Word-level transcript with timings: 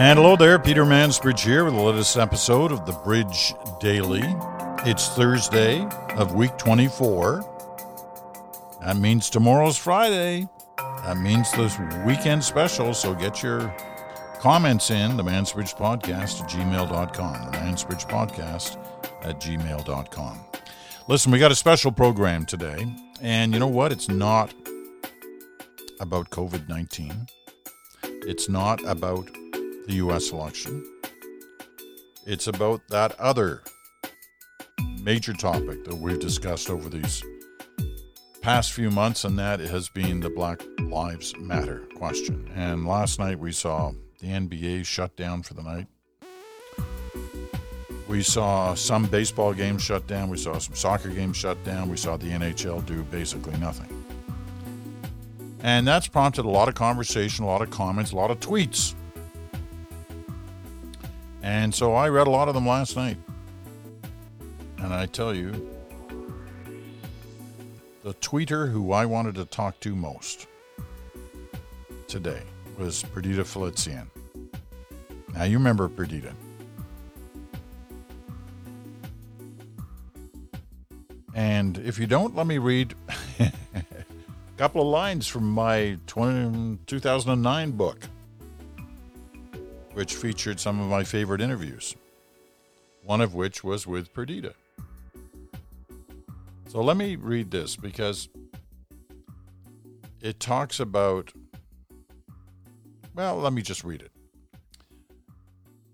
And 0.00 0.18
hello 0.18 0.34
there, 0.34 0.58
Peter 0.58 0.86
Mansbridge 0.86 1.40
here 1.40 1.62
with 1.62 1.74
the 1.74 1.80
latest 1.82 2.16
episode 2.16 2.72
of 2.72 2.86
the 2.86 2.92
Bridge 3.04 3.52
Daily. 3.80 4.22
It's 4.86 5.10
Thursday 5.10 5.86
of 6.16 6.34
week 6.34 6.56
24. 6.56 7.44
That 8.80 8.96
means 8.96 9.28
tomorrow's 9.28 9.76
Friday. 9.76 10.48
That 10.78 11.18
means 11.18 11.52
this 11.52 11.78
weekend 12.06 12.42
special, 12.42 12.94
so 12.94 13.14
get 13.14 13.42
your 13.42 13.76
comments 14.38 14.90
in 14.90 15.18
the 15.18 15.22
Mansbridge 15.22 15.76
Podcast 15.76 16.40
at 16.40 16.48
gmail.com. 16.48 17.50
The 17.50 17.58
Mansbridge 17.58 18.08
Podcast 18.08 18.78
at 19.22 19.38
gmail.com. 19.38 20.40
Listen, 21.08 21.30
we 21.30 21.38
got 21.38 21.52
a 21.52 21.54
special 21.54 21.92
program 21.92 22.46
today, 22.46 22.86
and 23.20 23.52
you 23.52 23.60
know 23.60 23.68
what? 23.68 23.92
It's 23.92 24.08
not 24.08 24.54
about 26.00 26.30
COVID 26.30 26.70
19. 26.70 27.26
It's 28.02 28.48
not 28.48 28.82
about 28.86 29.28
the 29.86 29.94
U.S. 29.94 30.30
election. 30.30 30.84
It's 32.26 32.46
about 32.46 32.86
that 32.88 33.18
other 33.18 33.62
major 35.02 35.32
topic 35.32 35.84
that 35.84 35.96
we've 35.96 36.20
discussed 36.20 36.70
over 36.70 36.88
these 36.88 37.22
past 38.42 38.72
few 38.72 38.90
months, 38.90 39.24
and 39.24 39.38
that 39.38 39.60
has 39.60 39.88
been 39.88 40.20
the 40.20 40.30
Black 40.30 40.62
Lives 40.80 41.34
Matter 41.38 41.86
question. 41.96 42.50
And 42.54 42.86
last 42.86 43.18
night 43.18 43.38
we 43.38 43.52
saw 43.52 43.92
the 44.20 44.28
NBA 44.28 44.84
shut 44.84 45.16
down 45.16 45.42
for 45.42 45.54
the 45.54 45.62
night. 45.62 45.86
We 48.08 48.22
saw 48.22 48.74
some 48.74 49.06
baseball 49.06 49.54
games 49.54 49.82
shut 49.82 50.06
down. 50.06 50.30
We 50.30 50.36
saw 50.36 50.58
some 50.58 50.74
soccer 50.74 51.10
games 51.10 51.36
shut 51.36 51.62
down. 51.64 51.88
We 51.88 51.96
saw 51.96 52.16
the 52.16 52.28
NHL 52.28 52.84
do 52.84 53.02
basically 53.04 53.56
nothing. 53.58 54.04
And 55.62 55.86
that's 55.86 56.08
prompted 56.08 56.44
a 56.44 56.48
lot 56.48 56.68
of 56.68 56.74
conversation, 56.74 57.44
a 57.44 57.46
lot 57.46 57.62
of 57.62 57.70
comments, 57.70 58.12
a 58.12 58.16
lot 58.16 58.30
of 58.30 58.40
tweets 58.40 58.94
and 61.50 61.74
so 61.74 61.94
I 61.94 62.08
read 62.08 62.28
a 62.28 62.30
lot 62.30 62.46
of 62.46 62.54
them 62.54 62.64
last 62.64 62.94
night. 62.96 63.16
And 64.78 64.94
I 64.94 65.06
tell 65.06 65.34
you, 65.34 65.50
the 68.04 68.14
tweeter 68.14 68.70
who 68.70 68.92
I 68.92 69.04
wanted 69.04 69.34
to 69.34 69.44
talk 69.46 69.80
to 69.80 69.96
most 69.96 70.46
today 72.06 72.42
was 72.78 73.02
Perdita 73.02 73.42
Felicien. 73.42 74.06
Now, 75.34 75.42
you 75.42 75.58
remember 75.58 75.88
Perdita. 75.88 76.32
And 81.34 81.78
if 81.78 81.98
you 81.98 82.06
don't, 82.06 82.36
let 82.36 82.46
me 82.46 82.58
read 82.58 82.94
a 83.40 83.52
couple 84.56 84.82
of 84.82 84.86
lines 84.86 85.26
from 85.26 85.50
my 85.50 85.98
20, 86.06 86.78
2009 86.86 87.72
book 87.72 88.08
which 89.94 90.14
featured 90.14 90.60
some 90.60 90.80
of 90.80 90.88
my 90.88 91.04
favorite 91.04 91.40
interviews, 91.40 91.96
one 93.02 93.20
of 93.20 93.34
which 93.34 93.64
was 93.64 93.86
with 93.86 94.12
Perdita. 94.12 94.54
So 96.68 96.80
let 96.80 96.96
me 96.96 97.16
read 97.16 97.50
this 97.50 97.74
because 97.74 98.28
it 100.20 100.38
talks 100.38 100.78
about, 100.78 101.32
well, 103.14 103.36
let 103.36 103.52
me 103.52 103.62
just 103.62 103.82
read 103.82 104.02
it. 104.02 104.12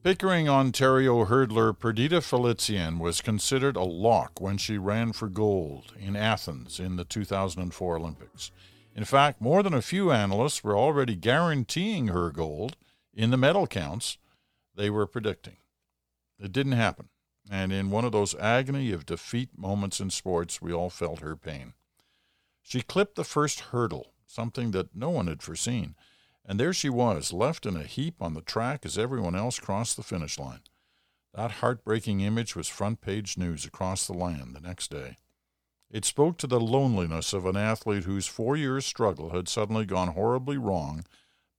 Pickering, 0.02 0.48
Ontario 0.48 1.24
hurdler 1.24 1.76
Perdita 1.76 2.20
Felicien 2.20 3.00
was 3.00 3.20
considered 3.20 3.74
a 3.74 3.82
lock 3.82 4.40
when 4.40 4.56
she 4.56 4.78
ran 4.78 5.12
for 5.12 5.28
gold 5.28 5.94
in 5.98 6.14
Athens 6.14 6.78
in 6.78 6.94
the 6.94 7.04
2004 7.04 7.96
Olympics. 7.96 8.52
In 8.94 9.04
fact, 9.04 9.40
more 9.40 9.64
than 9.64 9.74
a 9.74 9.82
few 9.82 10.12
analysts 10.12 10.62
were 10.62 10.76
already 10.76 11.16
guaranteeing 11.16 12.08
her 12.08 12.30
gold 12.30 12.76
in 13.16 13.30
the 13.30 13.36
medal 13.36 13.66
counts 13.66 14.18
they 14.74 14.90
were 14.90 15.06
predicting. 15.06 15.56
It 16.38 16.52
didn't 16.52 16.72
happen. 16.72 17.08
And 17.50 17.72
in 17.72 17.90
one 17.90 18.04
of 18.04 18.12
those 18.12 18.34
agony 18.34 18.92
of 18.92 19.06
defeat 19.06 19.56
moments 19.56 20.00
in 20.00 20.10
sports, 20.10 20.60
we 20.60 20.72
all 20.72 20.90
felt 20.90 21.20
her 21.20 21.36
pain. 21.36 21.72
She 22.62 22.82
clipped 22.82 23.14
the 23.14 23.24
first 23.24 23.60
hurdle, 23.60 24.12
something 24.26 24.72
that 24.72 24.94
no 24.94 25.10
one 25.10 25.28
had 25.28 25.42
foreseen. 25.42 25.94
And 26.44 26.60
there 26.60 26.72
she 26.72 26.90
was, 26.90 27.32
left 27.32 27.64
in 27.64 27.76
a 27.76 27.84
heap 27.84 28.16
on 28.20 28.34
the 28.34 28.42
track 28.42 28.84
as 28.84 28.98
everyone 28.98 29.34
else 29.34 29.58
crossed 29.58 29.96
the 29.96 30.02
finish 30.02 30.38
line. 30.38 30.60
That 31.32 31.52
heartbreaking 31.52 32.20
image 32.20 32.54
was 32.54 32.68
front 32.68 33.00
page 33.00 33.38
news 33.38 33.64
across 33.64 34.06
the 34.06 34.12
land 34.12 34.54
the 34.54 34.60
next 34.60 34.90
day. 34.90 35.16
It 35.90 36.04
spoke 36.04 36.38
to 36.38 36.46
the 36.46 36.60
loneliness 36.60 37.32
of 37.32 37.46
an 37.46 37.56
athlete 37.56 38.04
whose 38.04 38.26
four 38.26 38.56
years' 38.56 38.84
struggle 38.84 39.30
had 39.30 39.48
suddenly 39.48 39.86
gone 39.86 40.08
horribly 40.08 40.58
wrong 40.58 41.04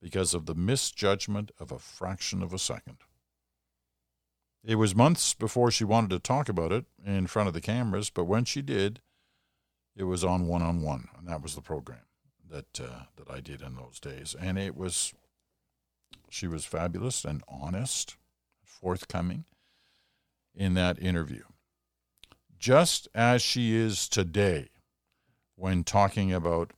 because 0.02 0.34
of 0.34 0.46
the 0.46 0.56
misjudgment 0.56 1.52
of 1.59 1.72
a 1.72 1.80
fraction 1.80 2.41
of 2.44 2.53
a 2.53 2.59
second. 2.59 2.97
It 4.63 4.75
was 4.75 4.96
months 4.96 5.34
before 5.34 5.72
she 5.72 5.84
wanted 5.84 6.09
to 6.12 6.19
talk 6.19 6.50
about 6.50 6.72
it 6.72 6.85
in 7.06 7.28
front 7.28 7.47
of 7.47 7.53
the 7.53 7.62
cameras, 7.62 8.09
but 8.09 8.25
when 8.25 8.46
she 8.46 8.62
did, 8.62 9.02
it 9.96 10.03
was 10.03 10.24
on 10.24 10.47
one 10.47 10.62
on 10.62 10.81
one, 10.81 11.09
and 11.18 11.28
that 11.28 11.41
was 11.41 11.56
the 11.56 11.62
program 11.62 12.02
that 12.50 12.80
uh, 12.80 13.03
that 13.16 13.30
I 13.30 13.40
did 13.40 13.62
in 13.62 13.75
those 13.75 14.00
days, 14.00 14.35
and 14.40 14.58
it 14.58 14.75
was 14.75 15.13
she 16.29 16.47
was 16.47 16.66
fabulous 16.66 17.24
and 17.25 17.44
honest, 17.47 18.18
forthcoming 18.64 19.46
in 20.53 20.74
that 20.74 21.02
interview, 21.02 21.44
just 22.59 23.08
as 23.16 23.41
she 23.41 23.75
is 23.75 24.08
today 24.08 24.69
when 25.56 25.84
talking 25.84 26.34
about 26.34 26.74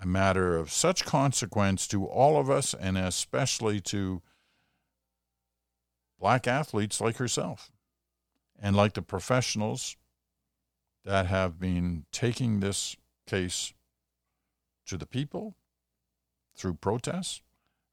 a 0.00 0.06
matter 0.06 0.56
of 0.56 0.70
such 0.70 1.04
consequence 1.04 1.86
to 1.88 2.04
all 2.06 2.38
of 2.38 2.50
us 2.50 2.74
and 2.74 2.98
especially 2.98 3.80
to 3.80 4.22
black 6.18 6.46
athletes 6.46 7.00
like 7.00 7.16
herself 7.16 7.70
and 8.60 8.76
like 8.76 8.94
the 8.94 9.02
professionals 9.02 9.96
that 11.04 11.26
have 11.26 11.58
been 11.58 12.04
taking 12.10 12.60
this 12.60 12.96
case 13.26 13.72
to 14.86 14.96
the 14.96 15.06
people 15.06 15.54
through 16.56 16.74
protests, 16.74 17.42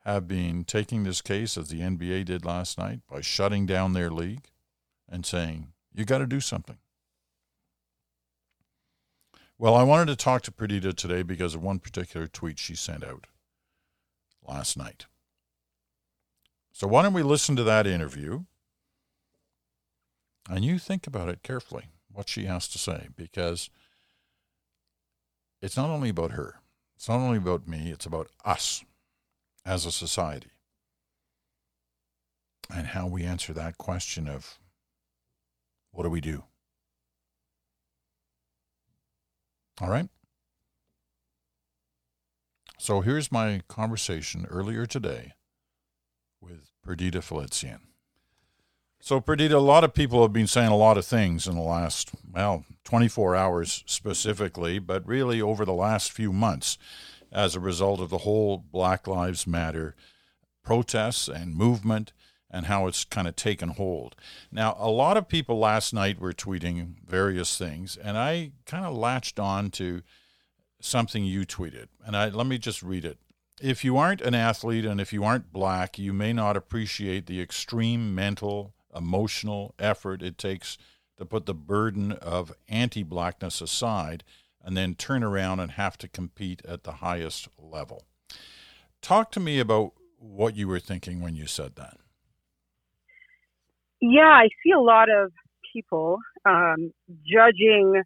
have 0.06 0.28
been 0.28 0.64
taking 0.64 1.03
this 1.03 1.22
case 1.22 1.58
as 1.58 1.70
the 1.70 1.80
NBA 1.80 2.25
did 2.25 2.46
last 2.46 2.78
night 2.78 3.00
by 3.09 3.22
shutting 3.22 3.66
down 3.66 3.94
their 3.94 4.09
league 4.09 4.50
and 5.08 5.25
saying, 5.25 5.74
you 5.94 6.06
got 6.06 6.18
to 6.18 6.28
do 6.28 6.40
something. 6.40 6.78
Well, 9.63 9.75
I 9.75 9.84
wanted 9.84 10.07
to 10.07 10.18
talk 10.18 10.41
to 10.41 10.51
Perdita 10.51 10.91
today 10.91 11.22
because 11.24 11.56
of 11.56 11.63
one 11.63 11.79
particular 11.79 12.28
tweet 12.28 12.59
she 12.59 12.75
sent 12.75 13.01
out 13.01 13.28
last 14.46 14.75
night. 14.75 15.06
So 16.74 16.85
why 16.85 17.01
don't 17.01 17.13
we 17.13 17.24
listen 17.24 17.56
to 17.56 17.63
that 17.63 17.88
interview 17.88 18.44
and 20.50 20.66
you 20.66 20.79
think 20.79 21.07
about 21.07 21.29
it 21.29 21.44
carefully, 21.44 21.85
what 22.12 22.28
she 22.28 22.44
has 22.44 22.68
to 22.68 22.78
say, 22.78 23.07
because 23.16 23.69
it's 25.62 25.78
not 25.78 25.90
only 25.90 26.09
about 26.09 26.31
her, 26.31 26.56
it's 26.97 27.07
not 27.07 27.22
only 27.22 27.38
about 27.38 27.66
me, 27.66 27.90
it's 27.90 28.06
about 28.06 28.28
us 28.44 28.84
as 29.66 29.85
a 29.85 29.94
society 29.94 30.52
and 32.69 32.88
how 32.88 33.07
we 33.07 33.23
answer 33.23 33.53
that 33.53 33.78
question 33.78 34.28
of 34.28 34.59
what 35.91 36.03
do 36.03 36.09
we 36.09 36.19
do? 36.19 36.44
All 39.81 39.89
right. 39.89 40.07
So 42.78 43.01
here's 43.01 43.31
my 43.31 43.61
conversation 43.67 44.45
earlier 44.50 44.85
today 44.85 45.34
with 46.41 46.72
Perdita 46.84 47.19
Felicien. 47.19 47.79
So, 49.00 49.19
Perdita, 49.19 49.58
a 49.58 49.59
lot 49.59 49.84
of 49.84 49.93
people 49.93 50.22
have 50.22 50.31
been 50.31 50.47
saying 50.47 50.72
a 50.72 50.78
lot 50.78 50.97
of 50.97 51.05
things 51.05 51.46
in 51.46 51.55
the 51.55 51.61
last, 51.61 52.11
well, 52.34 52.64
24 52.85 53.35
hours 53.35 53.84
specifically, 53.85 54.79
but 54.79 55.05
really 55.05 55.41
over 55.41 55.66
the 55.66 55.73
last 55.73 56.14
few 56.14 56.31
months 56.31 56.78
as 57.29 57.53
a 57.53 57.59
result 57.59 57.99
of 57.99 58.09
the 58.09 58.20
whole 58.20 58.64
Black 58.72 59.05
Lives 59.05 59.46
Matter 59.46 59.93
protests 60.64 61.28
and 61.28 61.53
movement 61.53 62.14
and 62.53 62.67
how 62.67 62.85
it's 62.85 63.03
kind 63.03 63.28
of 63.28 63.35
taken 63.35 63.70
hold. 63.70 64.16
Now, 64.52 64.78
a 64.79 64.90
lot 64.90 65.17
of 65.17 65.28
people 65.28 65.58
last 65.58 65.91
night 65.91 66.20
were 66.20 66.32
tweeting 66.32 66.94
various 67.03 67.58
things, 67.58 67.97
and 67.97 68.16
I 68.16 68.52
kind 68.67 68.85
of 68.85 68.96
latched 68.96 69.40
on 69.40 69.72
to 69.72 70.03
something 70.79 71.26
you 71.26 71.46
tweeted. 71.46 71.88
And 72.05 72.16
I, 72.16 72.29
let 72.29 72.46
me 72.46 72.59
just 72.59 72.84
read 72.84 73.05
it. 73.05 73.17
If 73.59 73.84
you 73.84 73.97
aren't 73.97 74.22
an 74.22 74.35
athlete 74.35 74.85
and 74.85 75.02
if 75.02 75.11
you 75.11 75.23
aren't 75.23 75.52
black, 75.52 75.97
you 75.97 76.14
may 76.14 76.32
not 76.32 76.55
appreciate 76.55 77.26
the 77.26 77.41
extreme 77.41 78.14
mental, 78.14 78.76
emotional 78.96 79.73
effort 79.79 80.22
it 80.22 80.38
takes 80.38 80.78
to 81.17 81.26
put 81.26 81.46
the 81.46 81.53
burden 81.53 82.11
of 82.11 82.53
anti 82.70 83.03
blackness 83.03 83.61
aside 83.61 84.23
and 84.64 84.78
then 84.78 84.96
turn 84.96 85.23
around 85.23 85.59
and 85.59 85.72
have 85.72 85.97
to 85.97 86.08
compete 86.08 86.61
at 86.66 86.84
the 86.84 86.94
highest 86.94 87.47
level. 87.58 88.03
Talk 89.02 89.32
to 89.32 89.40
me 89.40 89.59
about 89.59 89.94
what 90.20 90.56
you 90.56 90.67
were 90.67 90.79
thinking 90.79 91.22
when 91.22 91.35
you 91.35 91.47
said 91.47 91.76
that. 91.76 91.97
Yeah, 94.05 94.28
I 94.28 94.50
see 94.61 94.72
a 94.72 94.82
lot 94.82 95.08
of 95.09 95.32
people 95.72 96.17
um, 96.46 96.91
judging 97.26 98.02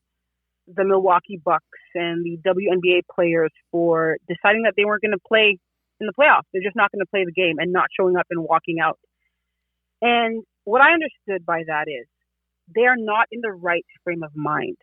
the 0.67 0.85
Milwaukee 0.85 1.41
Bucks 1.43 1.65
and 1.95 2.23
the 2.23 2.37
WNBA 2.47 3.01
players 3.15 3.49
for 3.71 4.17
deciding 4.27 4.61
that 4.63 4.73
they 4.77 4.85
weren't 4.85 5.01
going 5.01 5.17
to 5.17 5.27
play 5.27 5.57
in 5.99 6.05
the 6.05 6.13
playoffs. 6.13 6.43
They're 6.53 6.61
just 6.61 6.75
not 6.75 6.91
going 6.91 6.99
to 6.99 7.09
play 7.09 7.25
the 7.25 7.31
game 7.31 7.55
and 7.57 7.73
not 7.73 7.87
showing 7.99 8.15
up 8.15 8.27
and 8.29 8.43
walking 8.43 8.77
out. 8.79 8.99
And 9.99 10.43
what 10.65 10.81
I 10.81 10.93
understood 10.93 11.43
by 11.43 11.63
that 11.65 11.85
is 11.87 12.05
they 12.75 12.85
are 12.85 12.95
not 12.95 13.25
in 13.31 13.41
the 13.41 13.49
right 13.51 13.85
frame 14.03 14.21
of 14.21 14.29
mind. 14.35 14.77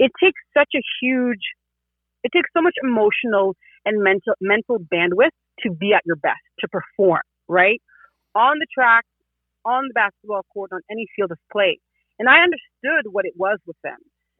It 0.00 0.10
takes 0.20 0.40
such 0.58 0.70
a 0.74 0.82
huge, 1.00 1.54
it 2.24 2.32
takes 2.34 2.50
so 2.52 2.62
much 2.62 2.74
emotional 2.82 3.54
and 3.84 4.02
mental 4.02 4.34
mental 4.40 4.78
bandwidth 4.80 5.38
to 5.60 5.70
be 5.70 5.92
at 5.94 6.02
your 6.04 6.16
best, 6.16 6.42
to 6.58 6.68
perform, 6.68 7.22
right? 7.46 7.80
On 8.34 8.58
the 8.58 8.66
track, 8.74 9.04
on 9.64 9.88
the 9.88 9.94
basketball 9.94 10.42
court, 10.52 10.70
on 10.72 10.80
any 10.90 11.06
field 11.16 11.32
of 11.32 11.38
play. 11.52 11.78
And 12.18 12.28
I 12.28 12.42
understood 12.42 13.10
what 13.12 13.24
it 13.24 13.34
was 13.36 13.58
with 13.66 13.76
them. 13.82 13.98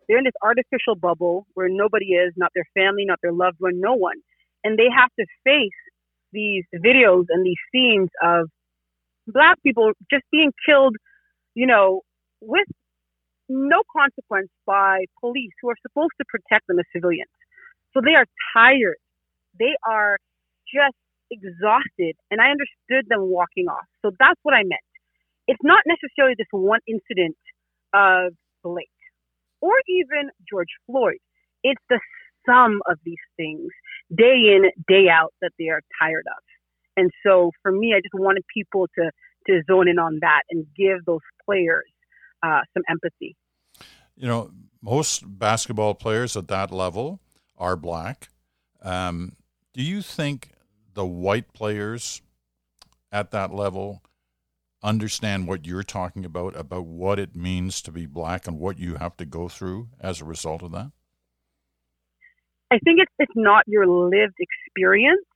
They're 0.08 0.18
in 0.18 0.24
this 0.24 0.38
artificial 0.42 0.96
bubble 0.96 1.46
where 1.54 1.68
nobody 1.70 2.14
is, 2.14 2.32
not 2.36 2.50
their 2.54 2.66
family, 2.74 3.04
not 3.06 3.18
their 3.22 3.32
loved 3.32 3.56
one, 3.58 3.80
no 3.80 3.94
one. 3.94 4.16
And 4.64 4.78
they 4.78 4.88
have 4.94 5.10
to 5.18 5.26
face 5.44 5.70
these 6.32 6.64
videos 6.74 7.26
and 7.28 7.44
these 7.44 7.60
scenes 7.72 8.08
of 8.22 8.48
black 9.26 9.56
people 9.62 9.92
just 10.10 10.24
being 10.32 10.52
killed, 10.66 10.96
you 11.54 11.66
know, 11.66 12.02
with 12.40 12.66
no 13.48 13.82
consequence 13.96 14.48
by 14.66 15.04
police 15.20 15.52
who 15.60 15.70
are 15.70 15.76
supposed 15.82 16.12
to 16.18 16.24
protect 16.28 16.66
them 16.68 16.78
as 16.78 16.86
civilians. 16.94 17.30
So 17.94 18.00
they 18.04 18.14
are 18.14 18.26
tired. 18.54 18.96
They 19.58 19.74
are 19.86 20.18
just 20.72 20.96
exhausted. 21.30 22.16
And 22.30 22.40
I 22.40 22.50
understood 22.50 23.08
them 23.08 23.28
walking 23.28 23.66
off. 23.68 23.86
So 24.02 24.10
that's 24.18 24.40
what 24.42 24.54
I 24.54 24.62
meant. 24.64 24.91
It's 25.46 25.62
not 25.62 25.82
necessarily 25.86 26.34
this 26.38 26.46
one 26.50 26.80
incident 26.86 27.36
of 27.92 28.32
Blake 28.62 28.88
or 29.60 29.74
even 29.88 30.30
George 30.48 30.68
Floyd. 30.86 31.18
It's 31.62 31.80
the 31.88 32.00
sum 32.46 32.80
of 32.90 32.98
these 33.04 33.22
things 33.36 33.68
day 34.16 34.54
in, 34.54 34.70
day 34.88 35.08
out 35.08 35.32
that 35.40 35.52
they 35.58 35.68
are 35.68 35.80
tired 36.00 36.24
of. 36.26 36.42
And 36.96 37.10
so 37.24 37.50
for 37.62 37.72
me, 37.72 37.94
I 37.96 38.00
just 38.00 38.14
wanted 38.14 38.44
people 38.52 38.86
to, 38.98 39.10
to 39.46 39.62
zone 39.70 39.88
in 39.88 39.98
on 39.98 40.18
that 40.20 40.42
and 40.50 40.66
give 40.76 41.04
those 41.06 41.20
players 41.44 41.90
uh, 42.42 42.60
some 42.74 42.82
empathy. 42.88 43.36
You 44.16 44.28
know, 44.28 44.50
most 44.82 45.38
basketball 45.38 45.94
players 45.94 46.36
at 46.36 46.48
that 46.48 46.70
level 46.70 47.20
are 47.56 47.76
black. 47.76 48.28
Um, 48.82 49.36
do 49.72 49.82
you 49.82 50.02
think 50.02 50.50
the 50.94 51.06
white 51.06 51.52
players 51.54 52.20
at 53.10 53.30
that 53.30 53.54
level 53.54 54.02
understand 54.82 55.46
what 55.46 55.66
you're 55.66 55.82
talking 55.82 56.24
about, 56.24 56.56
about 56.56 56.86
what 56.86 57.18
it 57.18 57.36
means 57.36 57.80
to 57.82 57.92
be 57.92 58.06
black 58.06 58.46
and 58.46 58.58
what 58.58 58.78
you 58.78 58.96
have 58.96 59.16
to 59.18 59.24
go 59.24 59.48
through 59.48 59.88
as 60.00 60.20
a 60.20 60.24
result 60.24 60.62
of 60.62 60.72
that? 60.72 60.90
I 62.70 62.78
think 62.78 63.00
it's, 63.00 63.12
it's 63.18 63.32
not 63.36 63.64
your 63.66 63.86
lived 63.86 64.36
experience. 64.38 65.26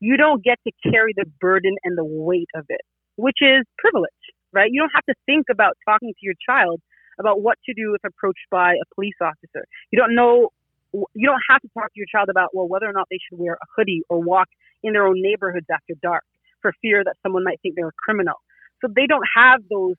You 0.00 0.16
don't 0.16 0.44
get 0.44 0.58
to 0.66 0.90
carry 0.90 1.12
the 1.16 1.24
burden 1.40 1.76
and 1.84 1.96
the 1.96 2.04
weight 2.04 2.48
of 2.54 2.66
it, 2.68 2.82
which 3.16 3.38
is 3.40 3.64
privilege, 3.78 4.10
right? 4.52 4.70
You 4.70 4.80
don't 4.80 4.92
have 4.94 5.04
to 5.06 5.14
think 5.24 5.46
about 5.50 5.76
talking 5.88 6.12
to 6.12 6.20
your 6.20 6.34
child 6.46 6.80
about 7.18 7.40
what 7.40 7.56
to 7.64 7.74
do 7.74 7.94
if 7.94 8.04
approached 8.04 8.46
by 8.50 8.72
a 8.74 8.94
police 8.94 9.14
officer. 9.22 9.64
You 9.90 9.98
don't 9.98 10.14
know, 10.14 10.50
you 10.92 11.26
don't 11.26 11.40
have 11.48 11.62
to 11.62 11.68
talk 11.72 11.86
to 11.86 11.96
your 11.96 12.06
child 12.12 12.28
about, 12.28 12.50
well, 12.52 12.68
whether 12.68 12.86
or 12.86 12.92
not 12.92 13.06
they 13.10 13.18
should 13.26 13.38
wear 13.38 13.54
a 13.54 13.66
hoodie 13.74 14.02
or 14.10 14.20
walk 14.20 14.48
in 14.82 14.92
their 14.92 15.06
own 15.06 15.22
neighborhoods 15.22 15.66
after 15.72 15.94
dark 16.02 16.24
for 16.66 16.72
fear 16.82 17.04
that 17.04 17.14
someone 17.22 17.44
might 17.44 17.60
think 17.62 17.76
they're 17.76 17.88
a 17.88 18.02
criminal. 18.04 18.34
So 18.82 18.90
they 18.94 19.06
don't 19.06 19.26
have 19.36 19.60
those 19.70 19.94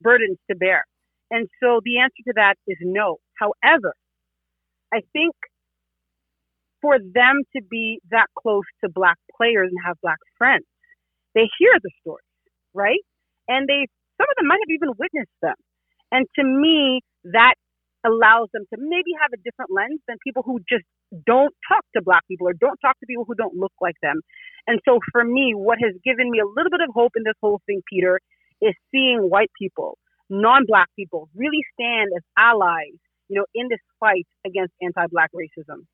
burdens 0.00 0.38
to 0.50 0.56
bear. 0.56 0.84
And 1.30 1.48
so 1.62 1.80
the 1.84 1.98
answer 1.98 2.22
to 2.28 2.34
that 2.36 2.54
is 2.68 2.76
no. 2.82 3.18
However, 3.34 3.94
I 4.94 5.00
think 5.12 5.34
for 6.80 6.98
them 6.98 7.42
to 7.56 7.62
be 7.70 8.00
that 8.10 8.26
close 8.38 8.64
to 8.84 8.90
black 8.90 9.16
players 9.36 9.70
and 9.70 9.78
have 9.84 9.96
black 10.02 10.18
friends, 10.38 10.64
they 11.34 11.48
hear 11.58 11.72
the 11.82 11.90
stories, 12.00 12.26
right? 12.74 13.00
And 13.48 13.66
they, 13.68 13.86
some 14.18 14.26
of 14.30 14.36
them 14.38 14.46
might 14.46 14.60
have 14.62 14.74
even 14.74 14.90
witnessed 14.98 15.38
them. 15.42 15.56
And 16.12 16.26
to 16.38 16.44
me, 16.44 17.00
that 17.24 17.54
allows 18.04 18.48
them 18.52 18.64
to 18.72 18.76
maybe 18.78 19.12
have 19.20 19.30
a 19.32 19.40
different 19.42 19.70
lens 19.70 20.00
than 20.08 20.16
people 20.24 20.42
who 20.42 20.58
just 20.68 20.84
don't 21.26 21.54
talk 21.68 21.84
to 21.94 22.02
black 22.02 22.26
people 22.26 22.48
or 22.48 22.52
don't 22.52 22.78
talk 22.78 22.98
to 23.00 23.06
people 23.06 23.24
who 23.26 23.34
don't 23.34 23.54
look 23.54 23.72
like 23.80 23.96
them. 24.02 24.20
And 24.66 24.80
so 24.84 24.98
for 25.10 25.24
me, 25.24 25.52
what 25.54 25.78
has 25.82 25.94
given 26.04 26.30
me 26.30 26.38
a 26.40 26.46
little 26.46 26.70
bit 26.70 26.80
of 26.80 26.94
hope 26.94 27.12
in 27.16 27.22
this 27.24 27.38
whole 27.40 27.60
thing, 27.66 27.82
Peter, 27.88 28.20
is 28.60 28.74
seeing 28.90 29.18
white 29.20 29.50
people, 29.58 29.98
non-black 30.30 30.88
people 30.96 31.28
really 31.34 31.62
stand 31.74 32.10
as 32.16 32.22
allies, 32.38 32.98
you 33.28 33.36
know, 33.36 33.46
in 33.54 33.68
this 33.68 33.80
fight 33.98 34.26
against 34.46 34.72
anti-black 34.80 35.30
racism. 35.34 35.86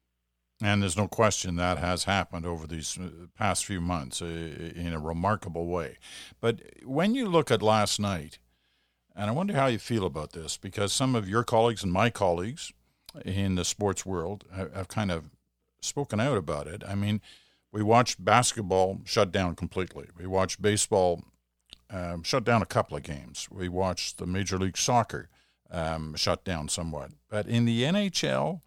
And 0.60 0.82
there's 0.82 0.96
no 0.96 1.06
question 1.06 1.56
that 1.56 1.78
has 1.78 2.04
happened 2.04 2.44
over 2.44 2.66
these 2.66 2.98
uh, 2.98 3.26
past 3.36 3.64
few 3.64 3.80
months 3.80 4.20
uh, 4.20 4.24
in 4.24 4.92
a 4.92 4.98
remarkable 4.98 5.66
way. 5.66 5.98
But 6.40 6.62
when 6.84 7.14
you 7.14 7.28
look 7.28 7.50
at 7.50 7.62
last 7.62 8.00
night, 8.00 8.38
and 9.18 9.28
I 9.28 9.32
wonder 9.32 9.52
how 9.52 9.66
you 9.66 9.80
feel 9.80 10.06
about 10.06 10.32
this, 10.32 10.56
because 10.56 10.92
some 10.92 11.16
of 11.16 11.28
your 11.28 11.42
colleagues 11.42 11.82
and 11.82 11.92
my 11.92 12.08
colleagues 12.08 12.72
in 13.24 13.56
the 13.56 13.64
sports 13.64 14.06
world 14.06 14.44
have, 14.54 14.86
kind 14.86 15.10
of 15.10 15.24
spoken 15.80 16.20
out 16.20 16.36
about 16.36 16.68
it. 16.68 16.84
I 16.86 16.94
mean, 16.94 17.20
we 17.72 17.82
watched 17.82 18.24
basketball 18.24 19.00
shut 19.04 19.32
down 19.32 19.56
completely. 19.56 20.06
We 20.16 20.28
watched 20.28 20.62
baseball 20.62 21.24
um, 21.90 22.22
shut 22.22 22.44
down 22.44 22.62
a 22.62 22.66
couple 22.66 22.96
of 22.96 23.02
games. 23.02 23.48
We 23.50 23.68
watched 23.68 24.18
the 24.18 24.26
Major 24.26 24.56
League 24.56 24.78
Soccer 24.78 25.28
um, 25.68 26.14
shut 26.14 26.44
down 26.44 26.68
somewhat. 26.68 27.10
But 27.28 27.48
in 27.48 27.64
the 27.64 27.82
NHL, 27.82 28.60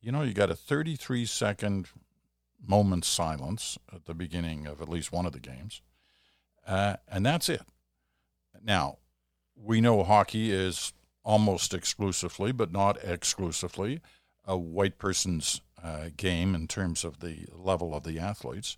you 0.00 0.12
know, 0.12 0.22
you 0.22 0.34
got 0.34 0.50
a 0.50 0.56
33 0.56 1.26
second 1.26 1.88
moment 2.64 3.04
silence 3.04 3.76
at 3.92 4.04
the 4.04 4.14
beginning 4.14 4.68
of 4.68 4.80
at 4.80 4.88
least 4.88 5.10
one 5.10 5.26
of 5.26 5.32
the 5.32 5.40
games, 5.40 5.82
uh, 6.64 6.96
and 7.08 7.26
that's 7.26 7.48
it. 7.48 7.62
Now, 8.62 8.98
we 9.56 9.80
know 9.80 10.02
hockey 10.02 10.52
is 10.52 10.92
almost 11.24 11.74
exclusively, 11.74 12.52
but 12.52 12.72
not 12.72 13.02
exclusively, 13.02 14.00
a 14.44 14.56
white 14.56 14.98
person's 14.98 15.60
uh, 15.82 16.10
game 16.16 16.54
in 16.54 16.68
terms 16.68 17.04
of 17.04 17.20
the 17.20 17.46
level 17.52 17.94
of 17.94 18.04
the 18.04 18.18
athletes. 18.18 18.76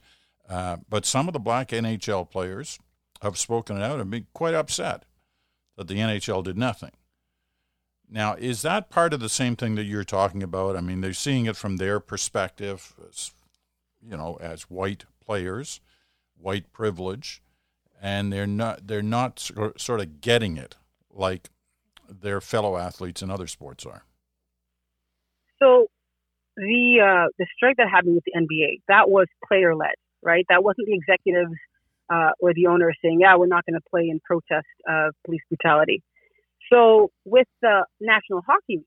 Uh, 0.49 0.79
but 0.89 1.05
some 1.05 1.29
of 1.29 1.35
the 1.35 1.39
black 1.39 1.69
NHL 1.69 2.29
players 2.31 2.79
have 3.23 3.37
spoken 3.37 3.81
out 3.83 4.01
and 4.01 4.11
been 4.11 4.27
quite 4.33 4.55
upset 4.55 5.05
that 5.77 5.89
the 5.89 5.97
NHL 5.97 6.43
did 6.43 6.57
nothing. 6.57 6.93
Now, 8.11 8.35
is 8.35 8.63
that 8.63 8.89
part 8.89 9.13
of 9.13 9.21
the 9.21 9.29
same 9.29 9.55
thing 9.55 9.75
that 9.75 9.85
you're 9.85 10.05
talking 10.05 10.43
about? 10.43 10.77
I 10.77 10.81
mean, 10.81 11.03
they're 11.03 11.13
seeing 11.13 11.45
it 11.45 11.57
from 11.57 11.77
their 11.77 12.01
perspective, 12.01 12.95
as, 13.07 13.33
you 14.01 14.17
know, 14.17 14.39
as 14.41 14.63
white 14.63 15.05
players, 15.23 15.81
white 16.39 16.73
privilege, 16.73 17.43
and 18.01 18.33
they're 18.33 18.47
not 18.47 18.87
they're 18.87 19.03
not 19.03 19.39
sort 19.77 20.01
of 20.01 20.21
getting 20.21 20.57
it 20.57 20.77
like 21.13 21.51
their 22.09 22.41
fellow 22.41 22.77
athletes 22.77 23.23
in 23.23 23.31
other 23.31 23.47
sports 23.47 23.85
are. 23.85 24.05
So, 25.59 25.89
the 26.57 27.01
uh, 27.03 27.29
the 27.39 27.47
strike 27.57 27.77
that 27.77 27.89
happened 27.91 28.15
with 28.15 28.25
the 28.25 28.33
NBA 28.39 28.83
that 28.89 29.11
was 29.11 29.27
player 29.47 29.75
led, 29.75 29.95
right? 30.23 30.45
That 30.49 30.63
wasn't 30.63 30.87
the 30.87 30.95
executives 30.95 31.59
uh, 32.13 32.31
or 32.41 32.55
the 32.55 32.67
owners 32.67 32.97
saying, 33.03 33.19
"Yeah, 33.21 33.37
we're 33.37 33.47
not 33.47 33.65
going 33.67 33.81
to 33.81 33.91
play 33.91 34.09
in 34.09 34.21
protest 34.25 34.69
of 34.89 35.15
police 35.25 35.43
brutality." 35.49 36.03
So 36.73 37.11
with 37.25 37.47
the 37.63 37.85
National 38.01 38.43
Hockey 38.47 38.79
League, 38.79 38.85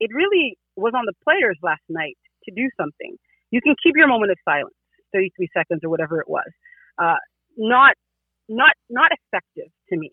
it 0.00 0.10
really 0.12 0.56
was 0.76 0.92
on 0.96 1.04
the 1.06 1.14
players 1.24 1.58
last 1.62 1.82
night 1.88 2.16
to 2.44 2.54
do 2.54 2.68
something. 2.80 3.16
You 3.50 3.60
can 3.60 3.74
keep 3.82 3.94
your 3.96 4.08
moment 4.08 4.32
of 4.32 4.38
silence, 4.44 4.74
33 5.12 5.48
seconds 5.54 5.80
or 5.84 5.90
whatever 5.90 6.20
it 6.20 6.28
was. 6.28 6.48
Uh, 6.98 7.20
not, 7.56 7.94
not, 8.50 8.74
not 8.90 9.12
effective 9.14 9.70
to 9.88 9.96
me. 9.96 10.10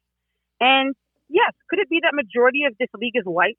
And 0.61 0.95
yes, 1.29 1.51
could 1.69 1.79
it 1.79 1.89
be 1.89 1.99
that 2.03 2.13
majority 2.13 2.63
of 2.69 2.77
this 2.79 2.89
league 2.95 3.15
is 3.15 3.25
white? 3.25 3.57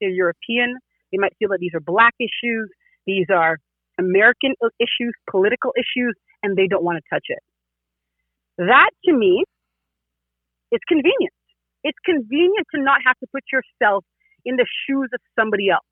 They're 0.00 0.10
European. 0.10 0.76
They 1.10 1.18
might 1.18 1.34
feel 1.38 1.48
that 1.50 1.58
these 1.60 1.74
are 1.74 1.80
black 1.80 2.14
issues. 2.20 2.70
These 3.06 3.26
are 3.32 3.58
American 3.98 4.54
issues, 4.78 5.14
political 5.30 5.72
issues, 5.76 6.14
and 6.42 6.56
they 6.56 6.66
don't 6.66 6.84
want 6.84 6.98
to 6.98 7.04
touch 7.14 7.26
it. 7.28 7.40
That 8.58 8.90
to 9.06 9.12
me 9.12 9.44
is 10.72 10.80
convenient. 10.88 11.34
It's 11.84 11.98
convenient 12.04 12.66
to 12.74 12.80
not 12.80 13.00
have 13.06 13.18
to 13.18 13.26
put 13.32 13.44
yourself 13.52 14.04
in 14.44 14.56
the 14.56 14.66
shoes 14.86 15.10
of 15.12 15.20
somebody 15.38 15.70
else, 15.70 15.86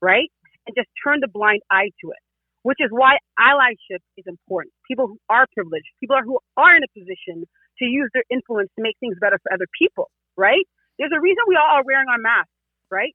right? 0.00 0.30
And 0.66 0.74
just 0.76 0.88
turn 1.04 1.18
the 1.20 1.28
blind 1.28 1.62
eye 1.70 1.90
to 2.02 2.10
it, 2.10 2.22
which 2.66 2.82
is 2.82 2.90
why 2.90 3.22
allyship 3.38 4.02
is 4.18 4.26
important. 4.26 4.74
People 4.90 5.06
who 5.06 5.18
are 5.30 5.46
privileged, 5.54 5.86
people 6.02 6.18
who 6.26 6.42
are 6.58 6.74
in 6.74 6.82
a 6.82 6.90
position 6.90 7.46
to 7.78 7.84
use 7.86 8.10
their 8.12 8.26
influence 8.34 8.70
to 8.74 8.82
make 8.82 8.98
things 8.98 9.14
better 9.22 9.38
for 9.42 9.54
other 9.54 9.70
people, 9.78 10.10
right? 10.36 10.66
There's 10.98 11.14
a 11.14 11.22
reason 11.22 11.46
we 11.46 11.54
all 11.54 11.78
are 11.78 11.86
wearing 11.86 12.10
our 12.10 12.18
masks, 12.18 12.50
right? 12.90 13.14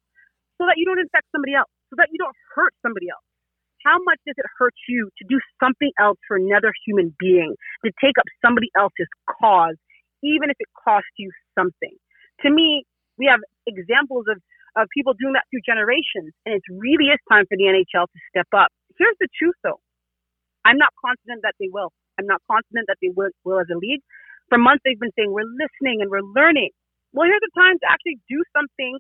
So 0.55 0.67
that 0.72 0.79
you 0.79 0.88
don't 0.88 1.03
infect 1.03 1.27
somebody 1.36 1.53
else, 1.60 1.72
so 1.91 2.00
that 2.00 2.08
you 2.15 2.20
don't 2.24 2.38
hurt 2.55 2.72
somebody 2.79 3.12
else. 3.12 3.25
How 3.84 4.00
much 4.08 4.24
does 4.25 4.39
it 4.39 4.48
hurt 4.58 4.77
you 4.88 5.12
to 5.20 5.24
do 5.27 5.41
something 5.60 5.91
else 6.00 6.20
for 6.27 6.38
another 6.38 6.72
human 6.88 7.13
being, 7.20 7.55
to 7.84 7.91
take 8.00 8.15
up 8.20 8.25
somebody 8.46 8.72
else's 8.79 9.10
cause, 9.27 9.75
even 10.24 10.50
if 10.50 10.58
it 10.60 10.70
costs 10.79 11.12
you 11.20 11.31
something? 11.60 11.91
to 12.41 12.50
me, 12.50 12.84
we 13.17 13.27
have 13.29 13.39
examples 13.67 14.25
of, 14.29 14.41
of 14.77 14.88
people 14.96 15.13
doing 15.13 15.34
that 15.34 15.46
through 15.51 15.62
generations, 15.65 16.34
and 16.46 16.55
it 16.55 16.63
really 16.70 17.13
is 17.13 17.20
time 17.29 17.46
for 17.48 17.58
the 17.58 17.70
NHL 17.70 18.08
to 18.10 18.20
step 18.34 18.50
up. 18.55 18.70
Here's 18.98 19.17
the 19.19 19.27
truth, 19.38 19.55
though 19.63 19.79
I'm 20.65 20.77
not 20.77 20.93
confident 21.00 21.41
that 21.43 21.55
they 21.60 21.69
will. 21.71 21.91
I'm 22.19 22.27
not 22.27 22.41
confident 22.50 22.86
that 22.88 22.98
they 23.01 23.10
will, 23.13 23.31
will 23.43 23.60
as 23.60 23.67
a 23.71 23.77
league. 23.77 24.01
For 24.50 24.57
months, 24.57 24.83
they've 24.86 25.00
been 25.00 25.15
saying 25.17 25.31
we're 25.31 25.48
listening 25.48 26.01
and 26.01 26.12
we're 26.12 26.25
learning. 26.25 26.69
Well, 27.13 27.27
here's 27.27 27.41
the 27.41 27.55
time 27.55 27.79
to 27.79 27.88
actually 27.89 28.19
do 28.29 28.43
something, 28.55 29.00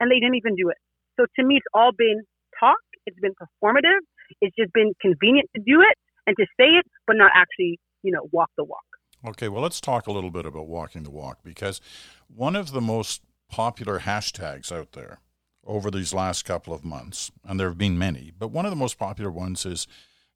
and 0.00 0.10
they 0.10 0.20
didn't 0.20 0.36
even 0.36 0.56
do 0.56 0.68
it. 0.68 0.80
So 1.16 1.26
to 1.36 1.46
me, 1.46 1.56
it's 1.56 1.70
all 1.74 1.92
been 1.92 2.24
talk. 2.58 2.80
It's 3.06 3.18
been 3.20 3.34
performative. 3.36 4.00
It's 4.40 4.54
just 4.56 4.72
been 4.72 4.92
convenient 5.00 5.48
to 5.56 5.62
do 5.62 5.80
it 5.80 5.96
and 6.26 6.36
to 6.36 6.44
say 6.58 6.76
it, 6.76 6.84
but 7.06 7.16
not 7.16 7.30
actually, 7.34 7.80
you 8.02 8.12
know, 8.12 8.28
walk 8.32 8.50
the 8.56 8.64
walk. 8.64 8.84
Okay, 9.26 9.48
well, 9.48 9.62
let's 9.62 9.80
talk 9.80 10.06
a 10.06 10.12
little 10.12 10.30
bit 10.30 10.46
about 10.46 10.68
walking 10.68 11.02
the 11.02 11.10
walk 11.10 11.38
because 11.42 11.80
one 12.28 12.54
of 12.54 12.72
the 12.72 12.80
most 12.80 13.22
popular 13.48 14.00
hashtags 14.00 14.70
out 14.70 14.92
there 14.92 15.20
over 15.68 15.90
these 15.90 16.14
last 16.14 16.44
couple 16.44 16.72
of 16.72 16.84
months, 16.84 17.30
and 17.44 17.60
there 17.60 17.68
have 17.68 17.78
been 17.78 17.98
many, 17.98 18.32
but 18.36 18.48
one 18.48 18.64
of 18.64 18.72
the 18.72 18.76
most 18.76 18.98
popular 18.98 19.30
ones 19.30 19.66
is 19.66 19.86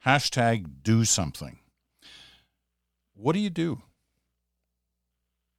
hashtag 0.06 0.66
do 0.82 1.04
something. 1.04 1.58
What 3.14 3.32
do 3.32 3.38
you 3.40 3.50
do? 3.50 3.82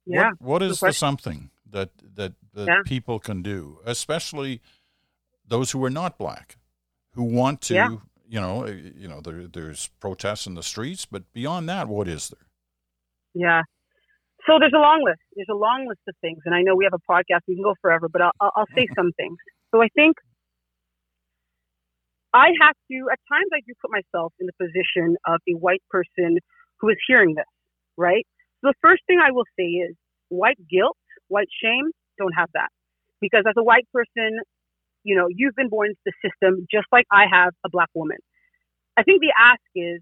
Yeah. 0.06 0.30
What, 0.38 0.40
what 0.40 0.62
is 0.62 0.80
the 0.80 0.92
something 0.92 1.50
that 1.68 1.90
that, 2.14 2.34
that 2.54 2.66
yeah. 2.66 2.82
people 2.84 3.18
can 3.18 3.42
do, 3.42 3.80
especially 3.84 4.60
those 5.46 5.72
who 5.72 5.84
are 5.84 5.90
not 5.90 6.18
black, 6.18 6.56
who 7.14 7.24
want 7.24 7.60
to, 7.62 7.74
yeah. 7.74 7.96
you 8.28 8.40
know, 8.40 8.62
eh, 8.64 8.90
you 8.96 9.08
know, 9.08 9.20
there, 9.20 9.46
there's 9.48 9.88
protests 10.00 10.46
in 10.46 10.54
the 10.54 10.62
streets, 10.62 11.04
but 11.04 11.32
beyond 11.32 11.68
that, 11.68 11.88
what 11.88 12.06
is 12.06 12.28
there? 12.28 12.46
Yeah. 13.34 13.62
So 14.46 14.58
there's 14.60 14.74
a 14.74 14.78
long 14.78 15.02
list. 15.04 15.20
There's 15.34 15.48
a 15.50 15.56
long 15.56 15.86
list 15.88 16.00
of 16.06 16.14
things, 16.20 16.38
and 16.44 16.54
I 16.54 16.62
know 16.62 16.76
we 16.76 16.84
have 16.84 16.94
a 16.94 17.12
podcast. 17.12 17.40
We 17.48 17.54
can 17.54 17.64
go 17.64 17.74
forever, 17.80 18.08
but 18.08 18.22
I'll, 18.22 18.32
I'll 18.40 18.66
say 18.76 18.86
some 18.96 19.10
things. 19.16 19.36
So 19.74 19.82
I 19.82 19.88
think 19.96 20.14
I 22.32 22.54
have 22.62 22.76
to, 22.90 22.98
at 23.10 23.18
times, 23.26 23.50
I 23.50 23.58
do 23.66 23.74
put 23.82 23.90
myself 23.90 24.32
in 24.38 24.46
the 24.46 24.54
position 24.54 25.16
of 25.26 25.42
a 25.50 25.58
white 25.58 25.82
person 25.90 26.38
who 26.78 26.90
is 26.90 26.96
hearing 27.08 27.34
this, 27.34 27.50
right? 27.96 28.24
So 28.62 28.70
the 28.70 28.78
first 28.80 29.02
thing 29.06 29.18
I 29.18 29.32
will 29.32 29.46
say 29.58 29.66
is 29.82 29.96
white 30.28 30.58
guilt, 30.70 30.96
white 31.26 31.50
shame, 31.62 31.90
don't 32.18 32.34
have 32.38 32.50
that. 32.54 32.70
Because 33.20 33.42
as 33.48 33.54
a 33.58 33.64
white 33.64 33.86
person, 33.92 34.38
you 35.02 35.16
know, 35.16 35.26
you've 35.28 35.56
been 35.56 35.68
born 35.68 35.90
into 35.90 36.00
the 36.06 36.14
system 36.22 36.66
just 36.70 36.86
like 36.92 37.06
I 37.10 37.26
have 37.30 37.50
a 37.66 37.70
black 37.70 37.90
woman. 37.94 38.18
I 38.96 39.02
think 39.02 39.20
the 39.20 39.34
ask 39.38 39.62
is 39.74 40.00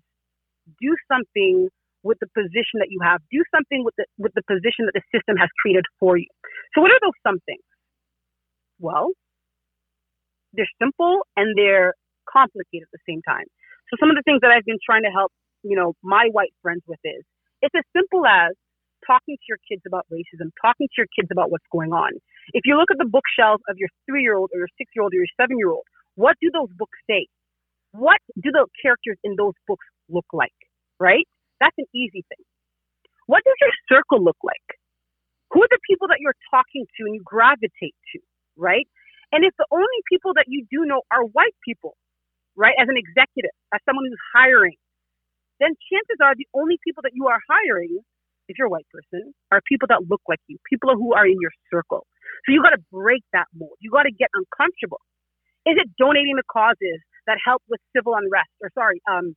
do 0.81 0.97
something 1.11 1.69
with 2.03 2.19
the 2.21 2.29
position 2.35 2.85
that 2.85 2.89
you 2.91 3.01
have. 3.03 3.21
Do 3.31 3.43
something 3.55 3.85
with 3.85 3.95
the 3.97 4.05
with 4.19 4.33
the 4.35 4.43
position 4.45 4.85
that 4.85 4.93
the 4.95 5.03
system 5.15 5.37
has 5.37 5.49
created 5.61 5.85
for 5.99 6.17
you. 6.19 6.29
So 6.75 6.83
what 6.83 6.91
are 6.91 7.01
those 7.03 7.17
somethings? 7.25 7.65
Well, 8.79 9.13
they're 10.55 10.71
simple 10.81 11.27
and 11.37 11.57
they're 11.57 11.95
complicated 12.29 12.89
at 12.89 12.93
the 12.93 13.05
same 13.09 13.23
time. 13.23 13.47
So 13.91 13.97
some 14.01 14.11
of 14.11 14.17
the 14.17 14.23
things 14.25 14.41
that 14.41 14.51
I've 14.51 14.65
been 14.65 14.81
trying 14.85 15.03
to 15.05 15.13
help, 15.13 15.33
you 15.63 15.77
know, 15.77 15.95
my 16.03 16.29
white 16.33 16.53
friends 16.63 16.83
with 16.87 17.01
is 17.05 17.25
it's 17.63 17.75
as 17.77 17.85
simple 17.95 18.27
as 18.27 18.53
talking 19.07 19.37
to 19.37 19.47
your 19.49 19.59
kids 19.67 19.83
about 19.87 20.07
racism, 20.13 20.51
talking 20.63 20.87
to 20.89 20.97
your 20.97 21.11
kids 21.15 21.29
about 21.31 21.51
what's 21.51 21.67
going 21.73 21.93
on. 21.93 22.13
If 22.55 22.63
you 22.65 22.77
look 22.79 22.91
at 22.91 22.99
the 22.99 23.09
bookshelves 23.09 23.63
of 23.69 23.77
your 23.79 23.89
three 24.07 24.23
year 24.23 24.37
old 24.37 24.51
or 24.55 24.65
your 24.65 24.73
six 24.79 24.91
year 24.95 25.03
old 25.03 25.13
or 25.13 25.21
your 25.21 25.33
seven 25.39 25.59
year 25.59 25.71
old, 25.71 25.85
what 26.15 26.37
do 26.41 26.51
those 26.53 26.71
books 26.79 26.99
say? 27.09 27.27
What 27.93 28.21
do 28.41 28.51
the 28.51 28.67
characters 28.81 29.19
in 29.25 29.37
those 29.37 29.55
books 29.69 29.87
look 30.09 30.27
like? 30.33 30.57
Right? 31.01 31.27
That's 31.61 31.77
an 31.79 31.87
easy 31.95 32.25
thing. 32.29 32.45
What 33.27 33.43
does 33.45 33.55
your 33.61 33.75
circle 33.89 34.23
look 34.23 34.39
like? 34.43 34.67
Who 35.53 35.63
are 35.63 35.71
the 35.71 35.79
people 35.89 36.09
that 36.09 36.19
you're 36.21 36.39
talking 36.51 36.87
to 36.99 37.01
and 37.07 37.15
you 37.15 37.23
gravitate 37.25 37.95
to? 38.15 38.19
Right? 38.57 38.89
And 39.33 39.45
if 39.45 39.55
the 39.59 39.67
only 39.73 40.01
people 40.11 40.35
that 40.37 40.47
you 40.49 40.67
do 40.71 40.87
know 40.87 41.03
are 41.13 41.25
white 41.25 41.57
people, 41.67 41.97
right, 42.57 42.75
as 42.81 42.89
an 42.89 42.97
executive, 42.99 43.55
as 43.75 43.81
someone 43.87 44.07
who's 44.09 44.21
hiring, 44.35 44.77
then 45.61 45.73
chances 45.93 46.19
are 46.23 46.35
the 46.37 46.49
only 46.55 46.79
people 46.85 47.03
that 47.05 47.13
you 47.15 47.29
are 47.29 47.41
hiring, 47.49 48.01
if 48.49 48.59
you're 48.59 48.69
a 48.69 48.75
white 48.75 48.89
person, 48.93 49.33
are 49.53 49.61
people 49.69 49.89
that 49.89 50.05
look 50.09 50.23
like 50.29 50.41
you, 50.49 50.59
people 50.69 50.93
who 50.97 51.15
are 51.15 51.27
in 51.27 51.39
your 51.41 51.53
circle. 51.73 52.07
So 52.47 52.53
you 52.53 52.63
got 52.63 52.77
to 52.77 52.83
break 52.93 53.23
that 53.33 53.47
mold. 53.57 53.77
You 53.81 53.91
got 53.91 54.05
to 54.05 54.13
get 54.13 54.29
uncomfortable. 54.35 55.01
Is 55.67 55.79
it 55.79 55.91
donating 55.99 56.37
to 56.37 56.45
causes 56.51 57.01
that 57.27 57.39
help 57.45 57.63
with 57.71 57.81
civil 57.97 58.15
unrest 58.17 58.51
or 58.63 58.71
sorry, 58.75 59.01
um, 59.11 59.37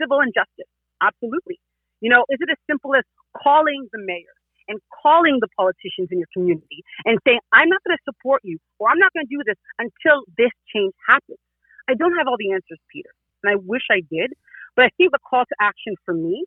civil 0.00 0.20
injustice? 0.20 0.70
Absolutely. 1.02 1.58
You 2.00 2.10
know, 2.10 2.24
is 2.30 2.38
it 2.40 2.50
as 2.52 2.60
simple 2.70 2.94
as 2.96 3.04
calling 3.42 3.88
the 3.92 4.00
mayor 4.04 4.35
and 4.68 4.80
calling 5.02 5.38
the 5.40 5.48
politicians 5.56 6.08
in 6.10 6.18
your 6.18 6.30
community 6.32 6.82
and 7.04 7.18
saying, 7.26 7.40
I'm 7.52 7.68
not 7.68 7.80
going 7.86 7.96
to 7.96 8.04
support 8.06 8.42
you 8.44 8.58
or 8.78 8.90
I'm 8.90 8.98
not 8.98 9.12
going 9.14 9.26
to 9.26 9.32
do 9.32 9.42
this 9.46 9.58
until 9.78 10.24
this 10.38 10.52
change 10.74 10.94
happens? 11.08 11.40
I 11.88 11.94
don't 11.94 12.16
have 12.18 12.26
all 12.28 12.38
the 12.38 12.52
answers, 12.52 12.80
Peter, 12.92 13.10
and 13.44 13.52
I 13.52 13.56
wish 13.62 13.82
I 13.90 14.02
did. 14.10 14.32
But 14.76 14.86
I 14.86 14.90
think 14.96 15.12
the 15.12 15.20
call 15.28 15.44
to 15.44 15.56
action 15.60 15.94
for 16.04 16.14
me 16.14 16.44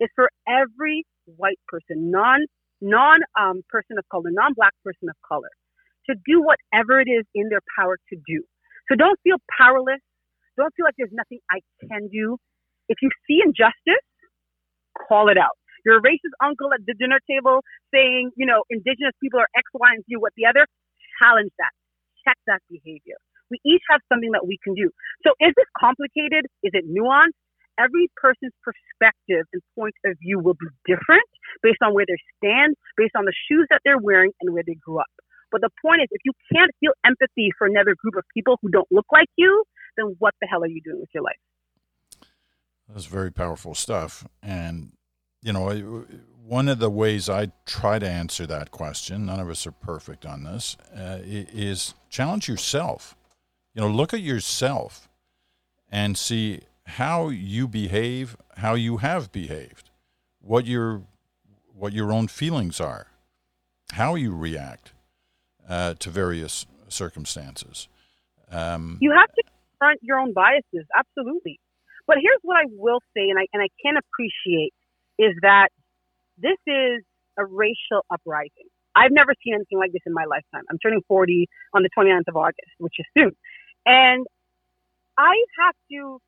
is 0.00 0.08
for 0.14 0.30
every 0.48 1.04
white 1.26 1.60
person, 1.68 2.10
non 2.10 2.40
non 2.80 3.20
um, 3.40 3.62
person 3.68 3.98
of 3.98 4.04
color, 4.10 4.30
non 4.32 4.54
black 4.54 4.72
person 4.84 5.08
of 5.08 5.16
color, 5.26 5.50
to 6.08 6.14
do 6.26 6.42
whatever 6.42 7.00
it 7.00 7.08
is 7.08 7.24
in 7.34 7.48
their 7.50 7.62
power 7.78 7.98
to 8.10 8.16
do. 8.26 8.44
So 8.88 8.96
don't 8.96 9.18
feel 9.24 9.36
powerless. 9.58 10.00
Don't 10.56 10.74
feel 10.76 10.84
like 10.86 10.94
there's 10.98 11.12
nothing 11.12 11.40
I 11.50 11.60
can 11.90 12.08
do. 12.08 12.38
If 12.88 12.98
you 13.02 13.10
see 13.28 13.40
injustice, 13.44 14.04
call 15.08 15.28
it 15.30 15.38
out. 15.38 15.59
Your 15.84 16.00
racist 16.00 16.36
uncle 16.42 16.72
at 16.72 16.84
the 16.86 16.94
dinner 16.94 17.20
table 17.28 17.64
saying, 17.94 18.32
you 18.36 18.46
know, 18.46 18.64
indigenous 18.70 19.14
people 19.22 19.40
are 19.40 19.48
X, 19.56 19.64
Y, 19.72 19.90
and 19.94 20.04
Z, 20.04 20.16
what 20.16 20.32
the 20.36 20.46
other, 20.46 20.66
challenge 21.20 21.52
that. 21.58 21.72
Check 22.26 22.36
that 22.46 22.60
behavior. 22.68 23.16
We 23.50 23.58
each 23.66 23.82
have 23.90 24.00
something 24.08 24.30
that 24.32 24.46
we 24.46 24.58
can 24.62 24.74
do. 24.74 24.90
So 25.26 25.32
is 25.40 25.52
this 25.56 25.66
complicated? 25.76 26.46
Is 26.62 26.70
it 26.72 26.84
nuanced? 26.86 27.38
Every 27.78 28.12
person's 28.16 28.52
perspective 28.60 29.48
and 29.52 29.62
point 29.74 29.94
of 30.04 30.16
view 30.20 30.38
will 30.38 30.54
be 30.54 30.68
different 30.84 31.24
based 31.62 31.80
on 31.82 31.94
where 31.94 32.04
they 32.04 32.18
stand, 32.36 32.76
based 32.96 33.16
on 33.16 33.24
the 33.24 33.32
shoes 33.48 33.66
that 33.70 33.80
they're 33.84 33.98
wearing, 33.98 34.32
and 34.40 34.52
where 34.52 34.62
they 34.66 34.74
grew 34.74 35.00
up. 35.00 35.10
But 35.50 35.62
the 35.62 35.70
point 35.82 36.02
is, 36.02 36.08
if 36.10 36.20
you 36.24 36.32
can't 36.52 36.70
feel 36.78 36.92
empathy 37.04 37.50
for 37.56 37.66
another 37.66 37.96
group 37.96 38.16
of 38.16 38.24
people 38.34 38.58
who 38.62 38.68
don't 38.68 38.86
look 38.90 39.06
like 39.10 39.28
you, 39.36 39.64
then 39.96 40.14
what 40.18 40.34
the 40.40 40.46
hell 40.46 40.62
are 40.62 40.68
you 40.68 40.80
doing 40.84 41.00
with 41.00 41.08
your 41.14 41.24
life? 41.24 41.40
That's 42.88 43.06
very 43.06 43.32
powerful 43.32 43.74
stuff. 43.74 44.26
And, 44.42 44.92
you 45.42 45.52
know, 45.52 46.04
one 46.44 46.68
of 46.68 46.78
the 46.78 46.90
ways 46.90 47.28
I 47.28 47.52
try 47.64 47.98
to 47.98 48.08
answer 48.08 48.46
that 48.46 48.70
question, 48.70 49.26
none 49.26 49.40
of 49.40 49.48
us 49.48 49.66
are 49.66 49.72
perfect 49.72 50.26
on 50.26 50.44
this, 50.44 50.76
uh, 50.94 51.18
is 51.22 51.94
challenge 52.08 52.48
yourself. 52.48 53.16
You 53.74 53.82
know, 53.82 53.88
look 53.88 54.12
at 54.12 54.20
yourself 54.20 55.08
and 55.90 56.18
see 56.18 56.60
how 56.84 57.28
you 57.28 57.68
behave, 57.68 58.36
how 58.56 58.74
you 58.74 58.98
have 58.98 59.30
behaved, 59.30 59.90
what 60.40 60.66
your 60.66 61.02
what 61.72 61.92
your 61.92 62.12
own 62.12 62.28
feelings 62.28 62.80
are, 62.80 63.06
how 63.92 64.14
you 64.14 64.34
react 64.34 64.92
uh, 65.68 65.94
to 66.00 66.10
various 66.10 66.66
circumstances. 66.88 67.88
Um, 68.50 68.98
you 69.00 69.12
have 69.12 69.32
to 69.32 69.42
confront 69.78 70.00
your 70.02 70.18
own 70.18 70.32
biases, 70.32 70.86
absolutely. 70.98 71.60
But 72.06 72.16
here's 72.20 72.40
what 72.42 72.56
I 72.56 72.64
will 72.68 73.00
say, 73.16 73.30
and 73.30 73.38
I 73.38 73.46
and 73.52 73.62
I 73.62 73.68
can 73.82 73.94
appreciate 73.96 74.74
is 75.20 75.36
that 75.42 75.68
this 76.38 76.56
is 76.66 77.04
a 77.38 77.44
racial 77.44 78.04
uprising. 78.10 78.68
I've 78.96 79.12
never 79.12 79.34
seen 79.44 79.54
anything 79.54 79.78
like 79.78 79.92
this 79.92 80.02
in 80.06 80.14
my 80.14 80.24
lifetime. 80.24 80.64
I'm 80.70 80.78
turning 80.78 81.02
40 81.06 81.46
on 81.74 81.82
the 81.82 81.90
29th 81.96 82.28
of 82.28 82.36
August, 82.36 82.72
which 82.78 82.94
is 82.98 83.06
soon. 83.16 83.32
And 83.86 84.26
I 85.16 85.34
have 85.60 85.74
to 85.92 86.18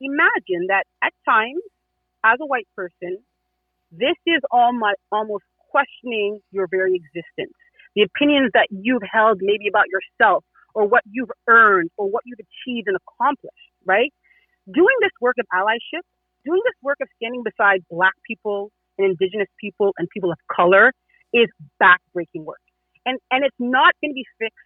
imagine 0.00 0.66
that 0.68 0.84
at 1.02 1.12
times, 1.24 1.62
as 2.24 2.38
a 2.40 2.46
white 2.46 2.68
person, 2.76 3.18
this 3.90 4.16
is 4.26 4.40
all 4.50 4.72
my, 4.72 4.94
almost 5.10 5.44
questioning 5.70 6.40
your 6.50 6.66
very 6.70 6.94
existence. 6.94 7.54
The 7.94 8.02
opinions 8.02 8.50
that 8.54 8.68
you've 8.70 9.02
held 9.10 9.38
maybe 9.40 9.68
about 9.68 9.86
yourself 9.88 10.44
or 10.74 10.86
what 10.86 11.02
you've 11.10 11.30
earned 11.48 11.90
or 11.96 12.10
what 12.10 12.22
you've 12.24 12.40
achieved 12.40 12.88
and 12.88 12.96
accomplished, 12.96 13.72
right? 13.84 14.12
Doing 14.72 14.96
this 15.00 15.12
work 15.20 15.36
of 15.38 15.46
allyship, 15.52 16.04
doing 16.44 16.60
this 16.64 16.74
work 16.82 16.98
of 17.00 17.08
standing 17.16 17.42
beside 17.42 17.84
black 17.90 18.14
people 18.26 18.70
and 18.98 19.06
indigenous 19.10 19.48
people 19.60 19.92
and 19.98 20.08
people 20.10 20.30
of 20.30 20.38
color 20.50 20.92
is 21.32 21.48
backbreaking 21.82 22.44
work. 22.44 22.60
And, 23.06 23.18
and 23.30 23.44
it's 23.44 23.56
not 23.58 23.94
going 24.00 24.12
to 24.12 24.14
be 24.14 24.26
fixed 24.38 24.56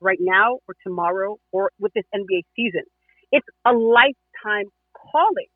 right 0.00 0.18
now 0.20 0.58
or 0.68 0.74
tomorrow 0.86 1.38
or 1.52 1.70
with 1.78 1.92
this 1.94 2.04
NBA 2.14 2.42
season. 2.56 2.82
It's 3.32 3.46
a 3.64 3.72
lifetime 3.72 4.70
calling. 4.94 5.48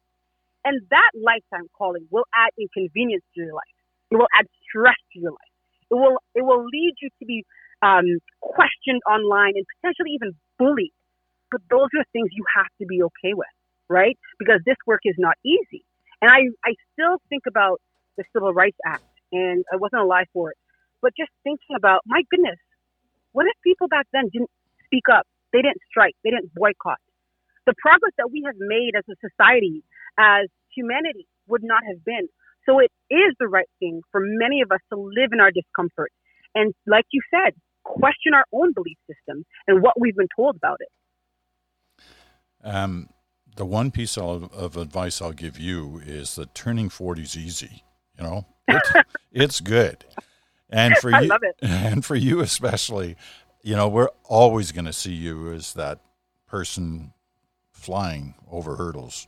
And 0.64 0.80
that 0.90 1.10
lifetime 1.14 1.68
calling 1.76 2.06
will 2.10 2.24
add 2.34 2.50
inconvenience 2.58 3.24
to 3.34 3.42
your 3.42 3.52
life. 3.52 3.76
It 4.10 4.16
will 4.16 4.28
add 4.38 4.46
stress 4.64 4.96
to 5.12 5.20
your 5.20 5.32
life. 5.32 5.54
It 5.90 5.94
will 5.94 6.18
it 6.34 6.42
will 6.42 6.64
lead 6.64 6.94
you 7.02 7.10
to 7.20 7.24
be 7.26 7.44
um, 7.82 8.18
questioned 8.40 9.02
online 9.08 9.52
and 9.56 9.64
potentially 9.76 10.16
even 10.16 10.32
bullied. 10.58 10.94
But 11.50 11.60
those 11.70 11.92
are 11.98 12.04
things 12.12 12.30
you 12.32 12.44
have 12.56 12.70
to 12.80 12.86
be 12.86 13.02
okay 13.02 13.34
with, 13.34 13.52
right? 13.88 14.18
Because 14.38 14.60
this 14.64 14.76
work 14.86 15.00
is 15.04 15.14
not 15.18 15.36
easy. 15.44 15.84
And 16.22 16.30
I, 16.30 16.48
I 16.64 16.74
still 16.92 17.18
think 17.28 17.44
about 17.46 17.80
the 18.16 18.24
Civil 18.32 18.52
Rights 18.52 18.78
Act, 18.86 19.04
and 19.32 19.64
I 19.72 19.76
wasn't 19.76 20.02
alive 20.02 20.26
for 20.32 20.50
it. 20.50 20.56
But 21.02 21.12
just 21.18 21.30
thinking 21.42 21.76
about, 21.76 22.00
my 22.06 22.22
goodness, 22.30 22.58
what 23.32 23.46
if 23.46 23.54
people 23.62 23.88
back 23.88 24.06
then 24.12 24.30
didn't 24.32 24.50
speak 24.86 25.04
up? 25.12 25.26
They 25.52 25.60
didn't 25.60 25.82
strike. 25.90 26.14
They 26.24 26.30
didn't 26.30 26.54
boycott. 26.54 26.98
The 27.66 27.74
progress 27.78 28.12
that 28.18 28.30
we 28.30 28.42
have 28.46 28.56
made 28.58 28.92
as 28.96 29.04
a 29.10 29.16
society, 29.20 29.82
as 30.18 30.48
humanity 30.74 31.26
would 31.48 31.62
not 31.62 31.82
have 31.88 32.04
been. 32.04 32.28
So 32.66 32.78
it 32.78 32.90
is 33.10 33.34
the 33.38 33.48
right 33.48 33.68
thing 33.78 34.00
for 34.10 34.20
many 34.22 34.62
of 34.62 34.70
us 34.72 34.80
to 34.92 34.98
live 34.98 35.30
in 35.32 35.40
our 35.40 35.50
discomfort. 35.50 36.12
And 36.54 36.72
like 36.86 37.04
you 37.10 37.20
said, 37.30 37.54
question 37.82 38.32
our 38.34 38.44
own 38.52 38.72
belief 38.72 38.96
systems 39.06 39.44
and 39.66 39.82
what 39.82 40.00
we've 40.00 40.16
been 40.16 40.28
told 40.34 40.56
about 40.56 40.78
it. 40.80 40.88
Um, 42.62 43.08
the 43.56 43.64
one 43.64 43.90
piece 43.90 44.18
of, 44.18 44.52
of, 44.52 44.76
advice 44.76 45.22
I'll 45.22 45.32
give 45.32 45.58
you 45.58 46.00
is 46.04 46.34
that 46.36 46.54
turning 46.54 46.88
40 46.88 47.22
is 47.22 47.36
easy. 47.36 47.84
You 48.18 48.24
know, 48.24 48.46
it's, 48.68 48.92
it's 49.32 49.60
good. 49.60 50.04
And 50.70 50.96
for 50.96 51.10
you, 51.10 51.30
and 51.62 52.04
for 52.04 52.16
you 52.16 52.40
especially, 52.40 53.16
you 53.62 53.76
know, 53.76 53.88
we're 53.88 54.10
always 54.24 54.72
going 54.72 54.86
to 54.86 54.92
see 54.92 55.12
you 55.12 55.52
as 55.52 55.74
that 55.74 56.00
person 56.48 57.12
flying 57.70 58.34
over 58.50 58.76
hurdles 58.76 59.26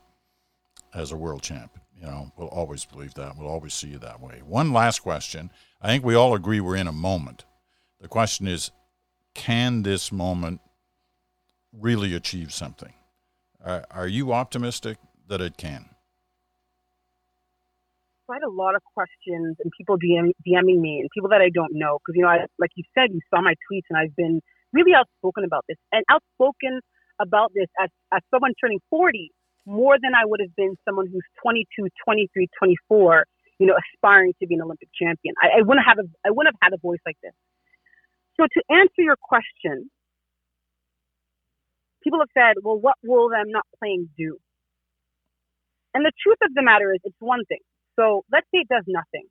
as 0.93 1.11
a 1.11 1.17
world 1.17 1.41
champ. 1.41 1.71
You 1.99 2.07
know, 2.07 2.31
we'll 2.37 2.47
always 2.49 2.85
believe 2.85 3.13
that. 3.15 3.37
We'll 3.37 3.47
always 3.47 3.73
see 3.73 3.87
you 3.87 3.99
that 3.99 4.21
way. 4.21 4.41
One 4.45 4.71
last 4.71 4.99
question. 4.99 5.49
I 5.81 5.87
think 5.87 6.03
we 6.03 6.15
all 6.15 6.35
agree 6.35 6.59
we're 6.59 6.75
in 6.75 6.87
a 6.87 6.91
moment. 6.91 7.45
The 7.99 8.07
question 8.07 8.47
is 8.47 8.71
can 9.33 9.83
this 9.83 10.11
moment 10.11 10.61
really 11.71 12.13
achieve 12.15 12.53
something? 12.53 12.93
Are, 13.63 13.85
are 13.91 14.07
you 14.07 14.33
optimistic 14.33 14.97
that 15.27 15.41
it 15.41 15.57
can? 15.57 15.89
I 18.29 18.35
had 18.35 18.43
a 18.43 18.51
lot 18.51 18.75
of 18.75 18.83
questions 18.93 19.55
and 19.63 19.71
people 19.77 19.95
DM, 19.95 20.35
DMing 20.43 20.81
me 20.81 20.99
and 20.99 21.09
people 21.13 21.29
that 21.29 21.39
I 21.39 21.49
don't 21.49 21.71
know 21.71 21.99
because 21.99 22.15
you 22.15 22.23
know, 22.23 22.27
I, 22.27 22.45
like 22.59 22.71
you 22.75 22.83
said, 22.93 23.13
you 23.13 23.21
saw 23.31 23.41
my 23.41 23.55
tweets 23.71 23.87
and 23.89 23.97
I've 23.97 24.15
been 24.15 24.41
really 24.73 24.91
outspoken 24.93 25.45
about 25.45 25.63
this 25.67 25.77
and 25.93 26.03
outspoken 26.11 26.81
about 27.21 27.51
this 27.55 27.67
as, 27.79 27.89
as 28.13 28.21
someone 28.29 28.51
turning 28.59 28.79
40 28.89 29.31
more 29.65 29.95
than 30.01 30.11
I 30.15 30.25
would 30.25 30.39
have 30.41 30.55
been 30.55 30.75
someone 30.83 31.07
who's 31.07 31.23
22, 31.41 31.87
23, 32.03 32.47
24, 32.59 33.25
you 33.59 33.67
know, 33.67 33.75
aspiring 33.75 34.33
to 34.39 34.47
be 34.47 34.55
an 34.55 34.61
Olympic 34.61 34.89
champion. 34.91 35.35
I, 35.41 35.59
I 35.59 35.61
wouldn't 35.63 35.85
have 35.87 35.99
a, 35.99 36.07
I 36.25 36.31
wouldn't 36.31 36.55
have 36.55 36.71
had 36.71 36.75
a 36.75 36.81
voice 36.81 36.99
like 37.05 37.17
this. 37.23 37.33
So 38.35 38.45
to 38.45 38.59
answer 38.69 39.01
your 39.01 39.17
question, 39.17 39.89
people 42.07 42.23
have 42.23 42.31
said, 42.31 42.63
well, 42.63 42.79
what 42.79 42.95
will 43.03 43.27
them 43.29 43.51
not 43.51 43.67
playing 43.83 44.07
do? 44.17 44.39
And 45.93 46.05
the 46.07 46.15
truth 46.23 46.39
of 46.43 46.55
the 46.55 46.63
matter 46.63 46.93
is, 46.95 47.01
it's 47.03 47.19
one 47.19 47.43
thing. 47.51 47.59
So 47.99 48.23
let's 48.31 48.47
say 48.55 48.63
it 48.63 48.71
does 48.71 48.85
nothing. 48.87 49.27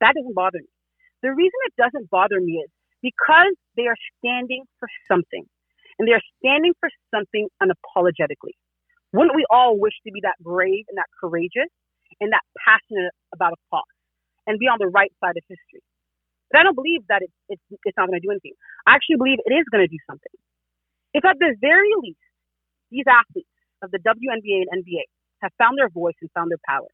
That 0.00 0.12
doesn't 0.16 0.36
bother 0.36 0.60
me. 0.60 0.72
The 1.24 1.32
reason 1.32 1.58
it 1.72 1.76
doesn't 1.80 2.10
bother 2.10 2.40
me 2.40 2.60
is 2.60 2.70
because 3.00 3.56
they 3.76 3.88
are 3.88 3.96
standing 4.20 4.64
for 4.80 4.88
something. 5.08 5.44
And 5.98 6.08
they 6.08 6.12
are 6.12 6.24
standing 6.44 6.74
for 6.80 6.90
something 7.14 7.48
unapologetically. 7.62 8.56
Wouldn't 9.12 9.36
we 9.36 9.46
all 9.50 9.80
wish 9.80 9.94
to 10.06 10.12
be 10.12 10.20
that 10.24 10.36
brave 10.40 10.84
and 10.88 10.98
that 10.98 11.08
courageous 11.20 11.72
and 12.20 12.32
that 12.32 12.44
passionate 12.60 13.12
about 13.34 13.54
a 13.54 13.60
cause 13.72 13.88
and 14.46 14.58
be 14.60 14.66
on 14.68 14.78
the 14.80 14.88
right 14.88 15.12
side 15.24 15.36
of 15.36 15.44
history? 15.48 15.82
But 16.50 16.60
I 16.60 16.64
don't 16.64 16.76
believe 16.76 17.02
that 17.08 17.22
it's, 17.22 17.34
it's, 17.48 17.62
it's 17.84 17.96
not 17.96 18.08
going 18.08 18.20
to 18.20 18.24
do 18.26 18.30
anything. 18.32 18.54
I 18.86 18.94
actually 18.96 19.16
believe 19.16 19.38
it 19.44 19.52
is 19.54 19.66
going 19.72 19.84
to 19.84 19.90
do 19.90 20.00
something. 20.08 20.36
If 21.14 21.24
at 21.24 21.38
the 21.38 21.56
very 21.60 21.90
least, 22.02 22.20
these 22.90 23.06
athletes 23.08 23.50
of 23.82 23.90
the 23.90 23.98
WNBA 23.98 24.66
and 24.70 24.84
NBA 24.84 25.04
have 25.42 25.52
found 25.58 25.78
their 25.78 25.88
voice 25.88 26.14
and 26.20 26.30
found 26.34 26.50
their 26.50 26.62
power, 26.66 26.88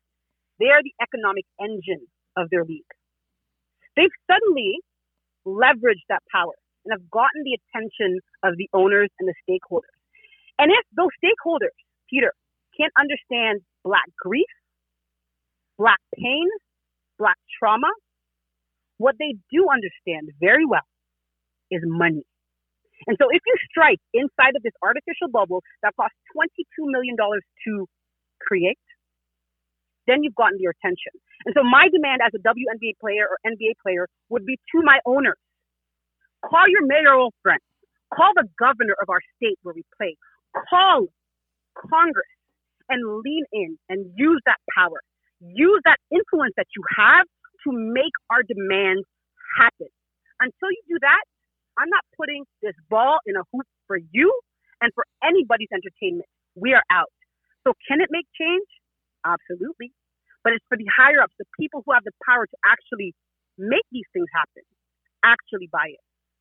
they 0.58 0.66
are 0.66 0.82
the 0.82 0.94
economic 1.02 1.44
engine 1.60 2.06
of 2.36 2.48
their 2.50 2.64
league. 2.64 2.88
They've 3.96 4.14
suddenly 4.30 4.78
leveraged 5.46 6.06
that 6.08 6.22
power 6.32 6.52
and 6.84 6.92
have 6.92 7.10
gotten 7.10 7.44
the 7.44 7.58
attention 7.58 8.20
of 8.42 8.56
the 8.56 8.68
owners 8.72 9.10
and 9.18 9.28
the 9.28 9.34
stakeholders. 9.44 9.96
And 10.58 10.70
if 10.70 10.84
those 10.96 11.12
stakeholders, 11.22 11.76
Peter, 12.08 12.32
can't 12.76 12.92
understand 12.98 13.60
Black 13.84 14.06
grief, 14.18 14.46
Black 15.78 15.98
pain, 16.14 16.48
Black 17.18 17.36
trauma, 17.58 17.88
what 18.98 19.16
they 19.18 19.36
do 19.50 19.68
understand 19.70 20.30
very 20.40 20.64
well 20.64 20.86
is 21.70 21.82
money. 21.84 22.22
And 23.06 23.16
so 23.20 23.30
if 23.30 23.42
you 23.46 23.54
strike 23.70 24.02
inside 24.14 24.58
of 24.58 24.62
this 24.62 24.74
artificial 24.82 25.30
bubble 25.30 25.62
that 25.82 25.94
costs 25.94 26.18
$22 26.34 26.90
million 26.90 27.16
to 27.16 27.86
create, 28.42 28.82
then 30.06 30.22
you've 30.22 30.34
gotten 30.34 30.58
their 30.58 30.74
attention. 30.74 31.14
And 31.46 31.54
so 31.54 31.62
my 31.62 31.88
demand 31.90 32.22
as 32.22 32.34
a 32.34 32.42
WNBA 32.42 32.98
player 33.00 33.26
or 33.26 33.38
NBA 33.46 33.78
player 33.82 34.06
would 34.30 34.46
be 34.46 34.58
to 34.74 34.82
my 34.82 34.98
owners. 35.06 35.38
Call 36.44 36.66
your 36.68 36.86
mayoral 36.86 37.32
friends. 37.42 37.62
Call 38.14 38.30
the 38.34 38.46
governor 38.58 38.94
of 39.02 39.10
our 39.10 39.20
state 39.36 39.58
where 39.62 39.74
we 39.74 39.82
play. 39.98 40.16
Call 40.70 41.06
Congress 41.74 42.30
and 42.88 43.02
lean 43.22 43.44
in 43.52 43.78
and 43.88 44.06
use 44.16 44.40
that 44.46 44.58
power. 44.74 45.02
Use 45.40 45.82
that 45.84 45.98
influence 46.10 46.54
that 46.56 46.66
you 46.76 46.82
have 46.96 47.26
to 47.66 47.70
make 47.74 48.14
our 48.30 48.42
demands 48.46 49.02
happen. 49.58 49.90
Until 50.40 50.70
you 50.70 50.82
do 50.88 50.98
that, 51.02 51.24
I'm 51.78 51.88
not 51.88 52.04
putting 52.16 52.44
this 52.62 52.74
ball 52.88 53.18
in 53.26 53.36
a 53.36 53.44
hoop 53.52 53.66
for 53.86 53.98
you 53.98 54.32
and 54.80 54.92
for 54.94 55.04
anybody's 55.22 55.68
entertainment. 55.72 56.28
We 56.54 56.72
are 56.72 56.82
out. 56.90 57.12
So 57.66 57.74
can 57.88 58.00
it 58.00 58.08
make 58.10 58.26
change? 58.38 58.66
Absolutely. 59.24 59.92
But 60.44 60.54
it's 60.54 60.64
for 60.68 60.78
the 60.78 60.86
higher 60.86 61.20
ups, 61.20 61.34
the 61.38 61.44
people 61.58 61.82
who 61.84 61.92
have 61.92 62.04
the 62.04 62.12
power 62.24 62.46
to 62.46 62.56
actually 62.64 63.14
make 63.58 63.84
these 63.90 64.06
things 64.12 64.28
happen, 64.32 64.62
actually 65.24 65.68
buy 65.70 65.88
it. 65.88 66.00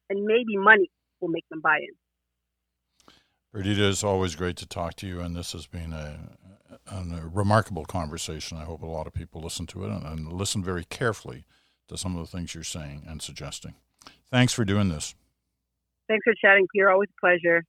And 0.10 0.26
maybe 0.26 0.58
money 0.58 0.92
will 1.20 1.30
make 1.30 1.46
them 1.50 1.62
buy 1.62 1.78
in. 1.78 1.96
Perdita, 3.52 3.90
it's 3.90 4.04
always 4.04 4.36
great 4.36 4.58
to 4.58 4.68
talk 4.68 4.96
to 4.96 5.08
you, 5.08 5.22
and 5.22 5.36
this 5.36 5.54
has 5.54 5.66
been 5.66 5.94
a, 5.94 6.20
a, 6.92 7.22
remarkable 7.34 7.86
conversation. 7.86 8.58
I 8.58 8.66
hope 8.66 8.82
a 8.82 8.86
lot 8.86 9.08
of 9.08 9.14
people 9.14 9.42
listen 9.42 9.66
to 9.68 9.86
it 9.86 9.90
and, 9.90 10.06
and 10.06 10.34
listen 10.34 10.62
very 10.62 10.84
carefully 10.84 11.46
to 11.88 11.98
some 11.98 12.18
of 12.18 12.30
the 12.30 12.38
things 12.38 12.54
you're 12.54 12.66
saying 12.66 13.04
and 13.08 13.22
suggesting. 13.22 13.76
Thanks 14.30 14.54
for 14.54 14.66
doing 14.66 14.90
this. 14.90 15.16
Thanks 16.08 16.24
for 16.24 16.34
chatting, 16.40 16.68
Peter. 16.74 16.90
Always 16.90 17.10
a 17.10 17.20
pleasure. 17.20 17.64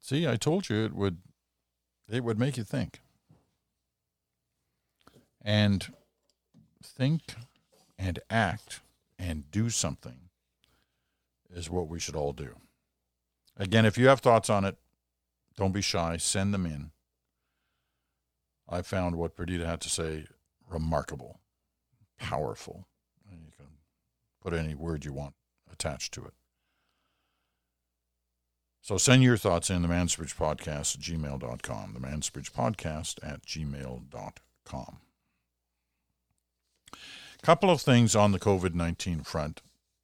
See, 0.00 0.26
I 0.26 0.36
told 0.36 0.68
you 0.68 0.84
it 0.84 0.94
would 0.94 1.18
it 2.10 2.24
would 2.24 2.38
make 2.38 2.56
you 2.56 2.64
think. 2.64 3.00
And 5.40 5.92
think 6.82 7.34
and 7.98 8.18
act 8.30 8.80
and 9.18 9.50
do 9.50 9.70
something 9.70 10.28
is 11.54 11.70
what 11.70 11.88
we 11.88 11.98
should 12.00 12.16
all 12.16 12.32
do. 12.32 12.56
Again, 13.56 13.84
if 13.84 13.98
you 13.98 14.08
have 14.08 14.20
thoughts 14.20 14.50
on 14.50 14.64
it, 14.64 14.76
don't 15.56 15.72
be 15.72 15.82
shy, 15.82 16.16
send 16.16 16.54
them 16.54 16.66
in. 16.66 16.90
I 18.68 18.82
found 18.82 19.16
what 19.16 19.36
Perdita 19.36 19.66
had 19.66 19.80
to 19.82 19.90
say 19.90 20.26
remarkable, 20.68 21.40
powerful. 22.18 22.86
And 23.30 23.40
you 23.44 23.52
can 23.56 23.66
put 24.40 24.54
any 24.54 24.74
word 24.74 25.04
you 25.04 25.12
want 25.12 25.34
attached 25.70 26.12
to 26.14 26.24
it. 26.24 26.32
So 28.82 28.98
send 28.98 29.22
your 29.22 29.36
thoughts 29.36 29.70
in 29.70 29.82
the 29.82 29.88
Mansbridge 29.88 30.34
Podcast 30.34 30.96
at 30.96 31.00
gmail.com. 31.00 31.94
The 31.94 32.00
Mansbridge 32.00 32.50
Podcast 32.50 33.20
at 33.22 33.46
gmail.com. 33.46 34.96
Couple 37.42 37.70
of 37.70 37.80
things 37.80 38.16
on 38.16 38.32
the 38.32 38.40
COVID 38.40 38.74
19 38.74 39.22
front 39.22 39.62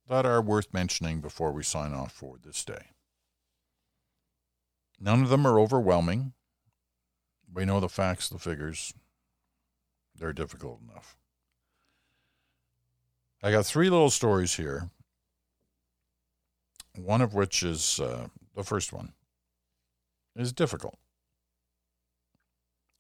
that 0.08 0.24
are 0.24 0.40
worth 0.40 0.72
mentioning 0.72 1.20
before 1.20 1.50
we 1.52 1.64
sign 1.64 1.92
off 1.92 2.12
for 2.12 2.36
this 2.40 2.64
day. 2.64 2.90
None 5.00 5.22
of 5.24 5.28
them 5.28 5.46
are 5.46 5.58
overwhelming. 5.58 6.32
We 7.52 7.64
know 7.64 7.80
the 7.80 7.88
facts, 7.88 8.28
the 8.28 8.38
figures. 8.38 8.94
They're 10.16 10.32
difficult 10.32 10.80
enough. 10.88 11.16
I 13.42 13.50
got 13.50 13.66
three 13.66 13.90
little 13.90 14.10
stories 14.10 14.54
here, 14.54 14.90
one 16.96 17.20
of 17.20 17.34
which 17.34 17.62
is 17.62 18.00
uh, 18.00 18.28
the 18.58 18.64
first 18.64 18.92
one, 18.92 19.12
is 20.34 20.52
difficult. 20.52 20.98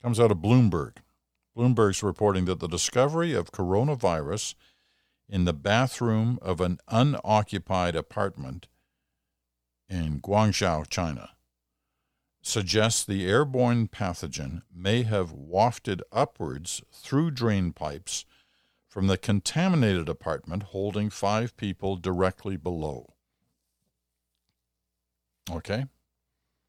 Comes 0.00 0.20
out 0.20 0.30
of 0.30 0.38
Bloomberg. 0.38 0.98
Bloomberg's 1.56 2.00
reporting 2.00 2.44
that 2.44 2.60
the 2.60 2.68
discovery 2.68 3.34
of 3.34 3.50
coronavirus 3.50 4.54
in 5.28 5.46
the 5.46 5.52
bathroom 5.52 6.38
of 6.40 6.60
an 6.60 6.78
unoccupied 6.86 7.96
apartment 7.96 8.68
in 9.88 10.20
Guangzhou, 10.20 10.88
China, 10.88 11.30
suggests 12.40 13.04
the 13.04 13.26
airborne 13.26 13.88
pathogen 13.88 14.62
may 14.72 15.02
have 15.02 15.32
wafted 15.32 16.04
upwards 16.12 16.82
through 16.92 17.32
drain 17.32 17.72
pipes 17.72 18.24
from 18.86 19.08
the 19.08 19.18
contaminated 19.18 20.08
apartment 20.08 20.62
holding 20.74 21.10
five 21.10 21.56
people 21.56 21.96
directly 21.96 22.56
below. 22.56 23.14
Okay? 25.50 25.86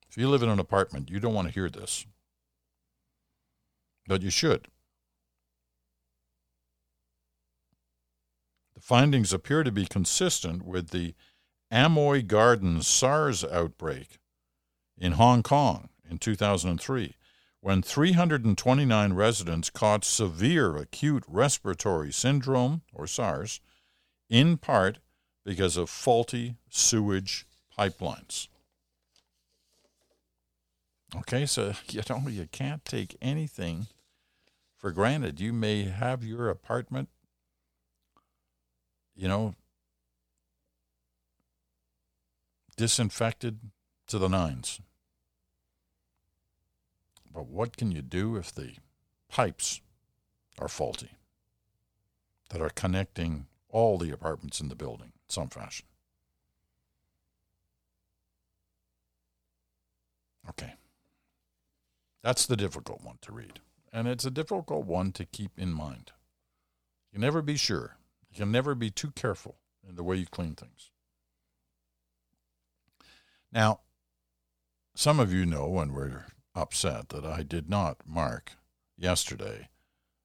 If 0.09 0.17
you 0.17 0.27
live 0.29 0.41
in 0.41 0.49
an 0.49 0.59
apartment, 0.59 1.09
you 1.09 1.19
don't 1.19 1.33
want 1.33 1.47
to 1.47 1.53
hear 1.53 1.69
this. 1.69 2.05
But 4.07 4.21
you 4.21 4.29
should. 4.29 4.67
The 8.73 8.81
findings 8.81 9.33
appear 9.33 9.63
to 9.63 9.71
be 9.71 9.85
consistent 9.85 10.65
with 10.65 10.89
the 10.89 11.13
Amoy 11.71 12.25
Gardens 12.25 12.87
SARS 12.87 13.43
outbreak 13.43 14.17
in 14.97 15.13
Hong 15.13 15.43
Kong 15.43 15.89
in 16.09 16.17
2003, 16.17 17.15
when 17.61 17.81
329 17.81 19.13
residents 19.13 19.69
caught 19.69 20.03
severe 20.03 20.75
acute 20.75 21.23
respiratory 21.27 22.11
syndrome, 22.11 22.81
or 22.93 23.05
SARS, 23.05 23.59
in 24.29 24.57
part 24.57 24.97
because 25.45 25.77
of 25.77 25.89
faulty 25.89 26.55
sewage 26.69 27.45
pipelines. 27.77 28.47
Okay, 31.15 31.45
so 31.45 31.73
you 31.89 32.01
know 32.09 32.27
you 32.27 32.47
can't 32.51 32.85
take 32.85 33.17
anything 33.21 33.87
for 34.77 34.91
granted. 34.91 35.39
You 35.39 35.53
may 35.53 35.83
have 35.83 36.23
your 36.23 36.49
apartment, 36.49 37.09
you 39.15 39.27
know, 39.27 39.55
disinfected 42.77 43.59
to 44.07 44.17
the 44.17 44.29
nines. 44.29 44.79
But 47.31 47.47
what 47.47 47.77
can 47.77 47.91
you 47.91 48.01
do 48.01 48.35
if 48.37 48.51
the 48.53 48.73
pipes 49.29 49.81
are 50.57 50.67
faulty 50.67 51.11
that 52.49 52.61
are 52.61 52.69
connecting 52.69 53.45
all 53.69 53.97
the 53.97 54.11
apartments 54.11 54.59
in 54.59 54.69
the 54.69 54.75
building 54.75 55.07
in 55.15 55.29
some 55.29 55.49
fashion? 55.49 55.85
Okay. 60.49 60.73
That's 62.21 62.45
the 62.45 62.57
difficult 62.57 63.03
one 63.03 63.17
to 63.21 63.31
read. 63.31 63.59
And 63.91 64.07
it's 64.07 64.25
a 64.25 64.31
difficult 64.31 64.85
one 64.85 65.11
to 65.13 65.25
keep 65.25 65.51
in 65.57 65.73
mind. 65.73 66.11
You 67.11 67.15
can 67.15 67.21
never 67.21 67.41
be 67.41 67.55
sure. 67.55 67.97
You 68.29 68.37
can 68.37 68.51
never 68.51 68.75
be 68.75 68.91
too 68.91 69.11
careful 69.11 69.57
in 69.87 69.95
the 69.95 70.03
way 70.03 70.17
you 70.17 70.25
clean 70.25 70.55
things. 70.55 70.91
Now, 73.51 73.79
some 74.93 75.19
of 75.19 75.33
you 75.33 75.45
know 75.45 75.67
when 75.67 75.93
we're 75.93 76.25
upset 76.53 77.09
that 77.09 77.25
I 77.25 77.41
did 77.41 77.69
not 77.69 77.97
mark 78.05 78.53
yesterday 78.97 79.69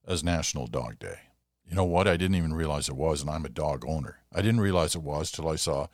as 0.06 0.24
National 0.24 0.66
Dog 0.66 0.98
Day. 0.98 1.18
You 1.66 1.74
know 1.74 1.84
what? 1.84 2.06
I 2.06 2.16
didn't 2.16 2.36
even 2.36 2.52
realize 2.52 2.88
it 2.88 2.96
was, 2.96 3.22
and 3.22 3.30
I'm 3.30 3.46
a 3.46 3.50
dog 3.50 3.84
owner. 3.86 4.18
I 4.32 4.42
didn't 4.42 4.60
realize 4.60 4.94
it 4.94 5.02
was 5.02 5.30
till 5.30 5.48
I 5.48 5.56
saw 5.56 5.86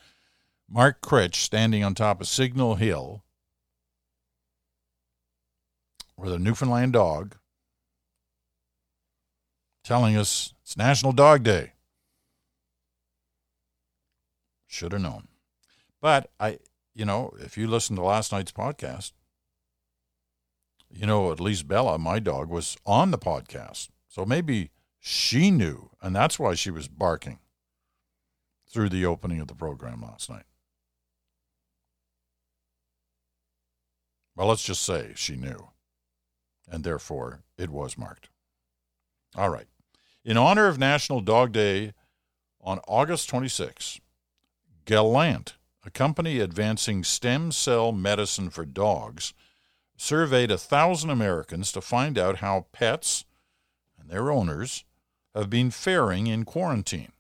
Mark 0.68 1.00
Critch 1.00 1.36
standing 1.36 1.84
on 1.84 1.94
top 1.94 2.20
of 2.20 2.26
Signal 2.26 2.76
Hill 2.76 3.22
with 6.20 6.32
a 6.32 6.38
Newfoundland 6.38 6.92
dog 6.92 7.36
telling 9.82 10.16
us 10.16 10.54
it's 10.62 10.76
National 10.76 11.12
Dog 11.12 11.42
Day. 11.42 11.72
Should 14.66 14.92
have 14.92 15.00
known. 15.00 15.28
But 16.00 16.30
I, 16.38 16.58
you 16.94 17.04
know, 17.04 17.32
if 17.40 17.56
you 17.56 17.66
listen 17.66 17.96
to 17.96 18.02
last 18.02 18.32
night's 18.32 18.52
podcast, 18.52 19.12
you 20.90 21.06
know, 21.06 21.32
at 21.32 21.40
least 21.40 21.68
Bella, 21.68 21.98
my 21.98 22.18
dog, 22.18 22.50
was 22.50 22.76
on 22.84 23.10
the 23.10 23.18
podcast. 23.18 23.88
So 24.08 24.24
maybe 24.24 24.70
she 24.98 25.50
knew, 25.50 25.90
and 26.02 26.14
that's 26.14 26.38
why 26.38 26.54
she 26.54 26.70
was 26.70 26.88
barking 26.88 27.38
through 28.68 28.90
the 28.90 29.06
opening 29.06 29.40
of 29.40 29.48
the 29.48 29.54
program 29.54 30.02
last 30.02 30.28
night. 30.28 30.44
Well, 34.36 34.48
let's 34.48 34.64
just 34.64 34.82
say 34.82 35.12
she 35.16 35.36
knew, 35.36 35.68
and 36.70 36.84
therefore 36.84 37.42
it 37.58 37.68
was 37.68 37.98
marked. 37.98 38.30
All 39.36 39.50
right. 39.50 39.66
In 40.24 40.36
honor 40.36 40.68
of 40.68 40.78
National 40.78 41.20
Dog 41.20 41.52
Day 41.52 41.92
on 42.60 42.78
August 42.86 43.28
26, 43.28 44.00
Gallant, 44.84 45.56
a 45.84 45.90
company 45.90 46.40
advancing 46.40 47.04
stem 47.04 47.52
cell 47.52 47.92
medicine 47.92 48.50
for 48.50 48.64
dogs, 48.64 49.32
surveyed 49.96 50.50
a 50.50 50.58
thousand 50.58 51.10
Americans 51.10 51.72
to 51.72 51.80
find 51.80 52.18
out 52.18 52.36
how 52.36 52.66
pets 52.72 53.24
and 53.98 54.08
their 54.08 54.30
owners 54.30 54.84
have 55.34 55.50
been 55.50 55.70
faring 55.70 56.26
in 56.26 56.44
quarantine 56.44 57.12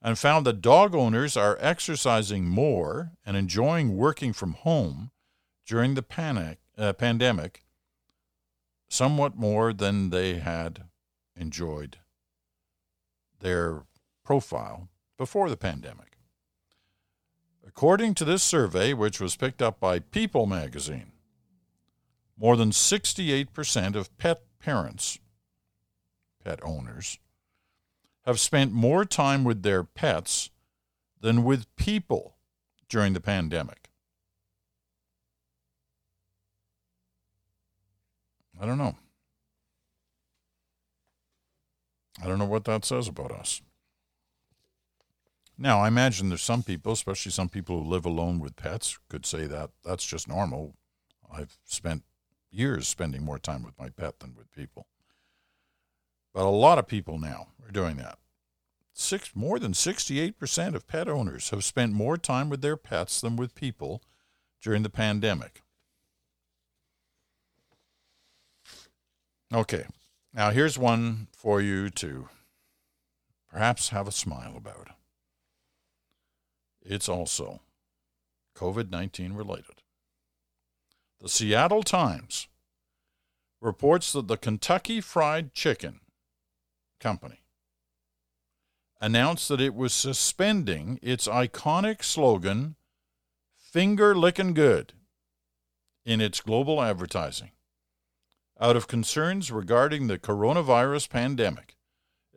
and 0.00 0.18
found 0.18 0.44
that 0.46 0.60
dog 0.60 0.94
owners 0.94 1.36
are 1.36 1.58
exercising 1.60 2.48
more 2.48 3.12
and 3.24 3.36
enjoying 3.36 3.96
working 3.96 4.32
from 4.32 4.52
home 4.52 5.10
during 5.66 5.94
the 5.94 6.02
panic, 6.02 6.58
uh, 6.76 6.92
pandemic 6.92 7.62
somewhat 8.92 9.34
more 9.34 9.72
than 9.72 10.10
they 10.10 10.34
had 10.34 10.84
enjoyed 11.34 11.96
their 13.40 13.84
profile 14.22 14.90
before 15.16 15.48
the 15.48 15.56
pandemic. 15.56 16.18
According 17.66 18.14
to 18.16 18.24
this 18.26 18.42
survey, 18.42 18.92
which 18.92 19.18
was 19.18 19.34
picked 19.34 19.62
up 19.62 19.80
by 19.80 19.98
People 19.98 20.44
magazine, 20.44 21.12
more 22.36 22.54
than 22.54 22.70
68% 22.70 23.94
of 23.94 24.14
pet 24.18 24.42
parents, 24.60 25.18
pet 26.44 26.60
owners, 26.62 27.18
have 28.26 28.38
spent 28.38 28.72
more 28.72 29.06
time 29.06 29.42
with 29.42 29.62
their 29.62 29.84
pets 29.84 30.50
than 31.18 31.44
with 31.44 31.74
people 31.76 32.36
during 32.90 33.14
the 33.14 33.20
pandemic. 33.20 33.81
I 38.62 38.66
don't 38.66 38.78
know. 38.78 38.94
I 42.22 42.28
don't 42.28 42.38
know 42.38 42.44
what 42.44 42.64
that 42.66 42.84
says 42.84 43.08
about 43.08 43.32
us. 43.32 43.60
Now, 45.58 45.80
I 45.80 45.88
imagine 45.88 46.28
there's 46.28 46.42
some 46.42 46.62
people, 46.62 46.92
especially 46.92 47.32
some 47.32 47.48
people 47.48 47.82
who 47.82 47.90
live 47.90 48.06
alone 48.06 48.38
with 48.38 48.54
pets, 48.54 49.00
could 49.08 49.26
say 49.26 49.46
that 49.46 49.70
that's 49.84 50.06
just 50.06 50.28
normal. 50.28 50.76
I've 51.28 51.58
spent 51.64 52.04
years 52.52 52.86
spending 52.86 53.24
more 53.24 53.40
time 53.40 53.64
with 53.64 53.76
my 53.80 53.88
pet 53.88 54.20
than 54.20 54.36
with 54.36 54.52
people. 54.52 54.86
But 56.32 56.44
a 56.44 56.48
lot 56.48 56.78
of 56.78 56.86
people 56.86 57.18
now 57.18 57.48
are 57.66 57.72
doing 57.72 57.96
that. 57.96 58.18
Six, 58.92 59.34
more 59.34 59.58
than 59.58 59.72
68% 59.72 60.76
of 60.76 60.86
pet 60.86 61.08
owners 61.08 61.50
have 61.50 61.64
spent 61.64 61.94
more 61.94 62.16
time 62.16 62.48
with 62.48 62.60
their 62.60 62.76
pets 62.76 63.20
than 63.20 63.34
with 63.34 63.56
people 63.56 64.04
during 64.60 64.84
the 64.84 64.90
pandemic. 64.90 65.62
Okay, 69.54 69.84
now 70.32 70.48
here's 70.48 70.78
one 70.78 71.28
for 71.36 71.60
you 71.60 71.90
to 71.90 72.28
perhaps 73.50 73.90
have 73.90 74.08
a 74.08 74.12
smile 74.12 74.54
about. 74.56 74.88
It's 76.80 77.06
also 77.06 77.60
COVID 78.56 78.90
19 78.90 79.34
related. 79.34 79.82
The 81.20 81.28
Seattle 81.28 81.82
Times 81.82 82.48
reports 83.60 84.14
that 84.14 84.26
the 84.26 84.38
Kentucky 84.38 85.02
Fried 85.02 85.52
Chicken 85.52 86.00
Company 86.98 87.42
announced 89.02 89.48
that 89.48 89.60
it 89.60 89.74
was 89.74 89.92
suspending 89.92 90.98
its 91.02 91.28
iconic 91.28 92.02
slogan, 92.02 92.76
Finger 93.54 94.14
Lickin' 94.14 94.54
Good, 94.54 94.94
in 96.06 96.22
its 96.22 96.40
global 96.40 96.80
advertising 96.80 97.50
out 98.62 98.76
of 98.76 98.86
concerns 98.86 99.50
regarding 99.50 100.06
the 100.06 100.16
coronavirus 100.16 101.10
pandemic, 101.10 101.74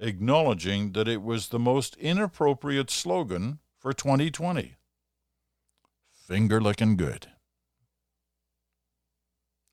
acknowledging 0.02 0.94
that 0.94 1.08
it 1.08 1.22
was 1.22 1.50
the 1.50 1.60
most 1.60 1.96
inappropriate 1.98 2.90
slogan 2.90 3.60
for 3.78 3.94
2020. 3.94 4.74
Finger 6.28 6.60
licking 6.60 6.98
good. 6.98 7.28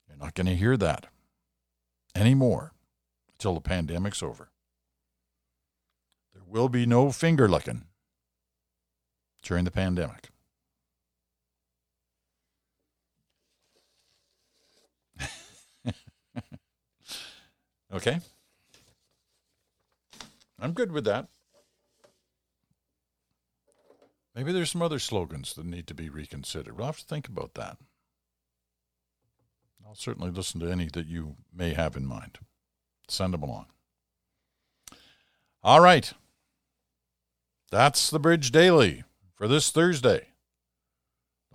You're 0.07 0.19
not 0.19 0.35
going 0.35 0.45
to 0.45 0.55
hear 0.55 0.77
that 0.77 1.07
anymore 2.13 2.73
until 3.31 3.55
the 3.55 3.61
pandemic's 3.61 4.21
over. 4.21 4.51
There 6.35 6.43
will 6.47 6.69
be 6.69 6.85
no 6.85 7.11
finger 7.11 7.49
licking 7.49 7.85
during 9.41 9.65
the 9.65 9.71
pandemic. 9.71 10.29
Okay? 17.93 18.19
I'm 20.59 20.73
good 20.73 20.91
with 20.91 21.05
that. 21.05 21.27
Maybe 24.35 24.51
there's 24.51 24.71
some 24.71 24.81
other 24.81 24.99
slogans 24.99 25.53
that 25.53 25.65
need 25.65 25.85
to 25.87 25.93
be 25.93 26.09
reconsidered. 26.09 26.75
We'll 26.77 26.87
have 26.87 26.99
to 26.99 27.05
think 27.05 27.27
about 27.27 27.53
that. 27.53 27.77
I'll 29.85 29.95
certainly 29.95 30.31
listen 30.31 30.59
to 30.61 30.71
any 30.71 30.87
that 30.93 31.05
you 31.05 31.35
may 31.53 31.73
have 31.73 31.95
in 31.95 32.05
mind. 32.05 32.39
Send 33.07 33.33
them 33.33 33.43
along. 33.43 33.67
All 35.61 35.81
right. 35.81 36.11
That's 37.69 38.09
the 38.09 38.19
Bridge 38.19 38.51
Daily 38.51 39.03
for 39.35 39.47
this 39.47 39.69
Thursday. 39.69 40.27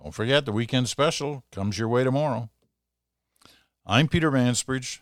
Don't 0.01 0.13
forget 0.13 0.45
the 0.45 0.51
weekend 0.51 0.87
special 0.87 1.43
comes 1.51 1.77
your 1.77 1.89
way 1.89 2.03
tomorrow. 2.03 2.49
I'm 3.85 4.07
Peter 4.07 4.31
Mansbridge. 4.31 4.99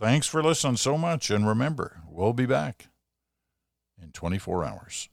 Thanks 0.00 0.28
for 0.28 0.44
listening 0.44 0.76
so 0.76 0.96
much, 0.96 1.28
and 1.28 1.44
remember, 1.44 2.02
we'll 2.08 2.32
be 2.32 2.46
back 2.46 2.86
in 4.00 4.12
24 4.12 4.64
hours. 4.64 5.08